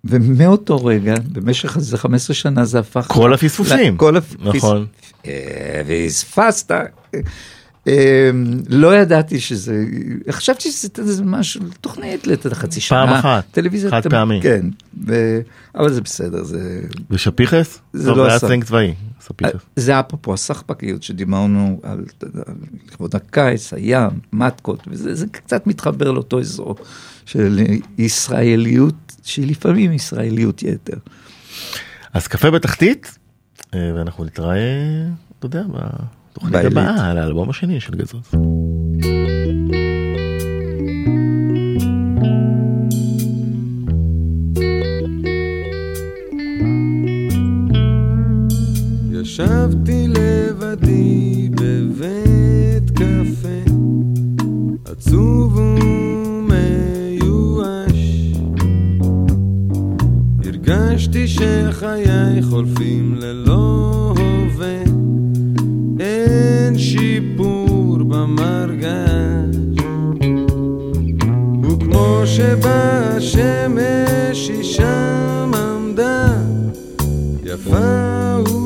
ומאותו 0.03 0.85
רגע, 0.85 1.15
במשך 1.31 1.77
איזה 1.77 1.97
15 1.97 2.35
שנה 2.35 2.65
זה 2.65 2.79
הפך... 2.79 3.07
כל 3.07 3.33
הפספוסים. 3.33 3.97
כל 3.97 4.17
הפספוסים. 4.17 4.47
נכון. 4.49 4.85
והספסת. 5.87 6.71
אה, 6.71 6.83
לא 8.69 8.95
ידעתי 8.95 9.39
שזה, 9.39 9.85
חשבתי 10.31 10.71
שזה 10.71 10.87
איזה 10.97 11.23
משהו, 11.23 11.61
תוכנית 11.81 12.27
לחצי 12.27 12.81
שנה. 12.81 13.05
פעם 13.05 13.15
אחת, 13.15 13.43
טלוויזיה. 13.51 13.91
חד 13.91 14.07
פעמי. 14.07 14.39
כן, 14.43 14.65
אבל 15.75 15.93
זה 15.93 16.01
בסדר, 16.01 16.43
זה... 16.43 16.81
ושפיכס? 17.11 17.79
זה 17.93 18.11
לא 18.11 18.25
היה. 18.25 18.39
סלנג 18.39 18.63
צבאי. 18.63 18.93
ספיכס. 19.21 19.59
זה 19.75 19.99
אפרופו 19.99 20.33
הסחבקיות 20.33 21.03
שדיברנו 21.03 21.79
על, 21.83 22.05
לכבוד 22.87 23.15
הקיץ, 23.15 23.73
הים, 23.73 24.09
מתקות, 24.33 24.87
וזה 24.87 25.15
זה 25.15 25.27
קצת 25.27 25.67
מתחבר 25.67 26.11
לאותו 26.11 26.39
אזור 26.39 26.75
של 27.25 27.59
ישראליות, 27.97 29.15
שלפעמים 29.23 29.93
ישראליות 29.93 30.63
יתר. 30.63 30.97
אז 32.13 32.27
קפה 32.27 32.51
בתחתית, 32.51 33.17
אה, 33.73 33.91
ואנחנו 33.95 34.25
נתראה, 34.25 34.57
אתה 35.39 35.45
יודע, 35.45 35.63
בעילית. 36.41 36.71
הבאה, 36.71 37.11
על 37.11 37.17
האלבום 37.17 37.49
השני 37.49 37.79
של 37.79 37.95
גזוז. 37.95 38.31
ישבתי 49.11 50.07
לבדי 50.07 51.49
בבית 51.51 52.89
קפה, 52.89 53.63
עצוב 54.85 55.57
ומיואש. 56.37 57.33
הרגשתי 60.45 61.27
שחיי 61.27 62.41
חולפים 62.49 63.15
ללא 63.15 64.13
במרגש. 68.35 69.55
וכמו 71.63 72.21
שבאה 72.25 73.15
השמש 73.17 74.49
היא 74.49 74.63
שם 74.63 75.51
עמדה, 75.55 76.33
יפה 77.43 78.23
וצחורה 78.41 78.62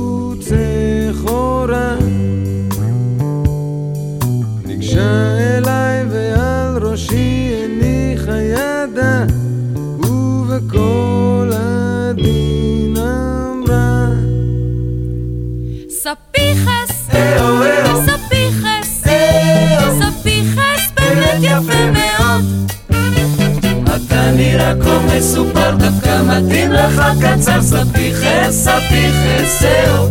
מסופר, 25.17 25.75
דווקא 25.79 26.21
מתאים 26.23 26.71
לך 26.71 27.01
קצר, 27.21 27.61
ספיחס, 27.61 28.67
ספיחס, 28.67 29.61
זהו. 29.61 30.07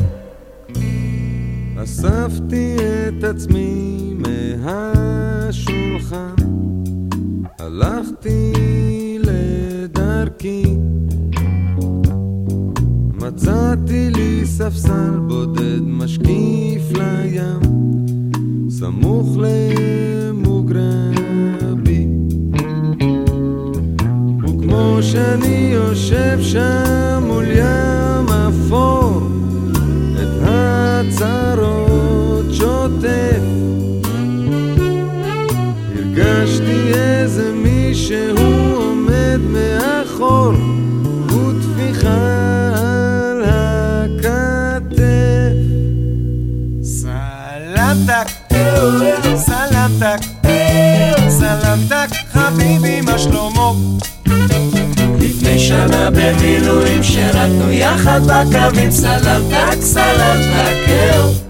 אספתי 1.82 2.76
את 3.08 3.24
עצמי 3.24 4.14
מהשולחן, 4.64 6.34
הלכתי 7.58 8.52
לדרכי, 9.18 10.76
מצאתי 13.14 14.10
לי 14.10 14.42
ספסל 14.46 15.18
בודד 15.28 15.80
משקיף 15.82 16.82
לים, 16.92 17.60
סמוך 18.70 19.36
למוגרבי. 19.38 21.25
שאני 25.02 25.70
יושב 25.72 26.38
שם 26.42 27.22
מול 27.26 27.44
ים 27.50 28.28
אפור, 28.28 29.20
את 30.14 30.42
הצרות 30.42 32.44
שוטף. 32.52 33.40
הרגשתי 35.96 36.92
איזה 36.94 37.52
מישהו 37.54 38.74
עומד 38.74 39.40
מאחור, 39.50 40.52
וטפיחה 41.26 42.26
על 42.76 43.42
הכתף. 43.46 44.96
סלמתק, 49.36 50.20
סלמתק, 51.28 52.08
חביבי, 52.32 53.00
מה 53.00 53.18
שלמה? 53.18 53.72
לפני 55.46 55.58
שנה 55.58 56.10
במילואים 56.10 57.02
שירתנו 57.02 57.72
יחד 57.72 58.20
בקווים, 58.24 58.90
סלמתק, 58.90 59.80
סלמתק, 59.80 60.88
אהו. 60.88 61.45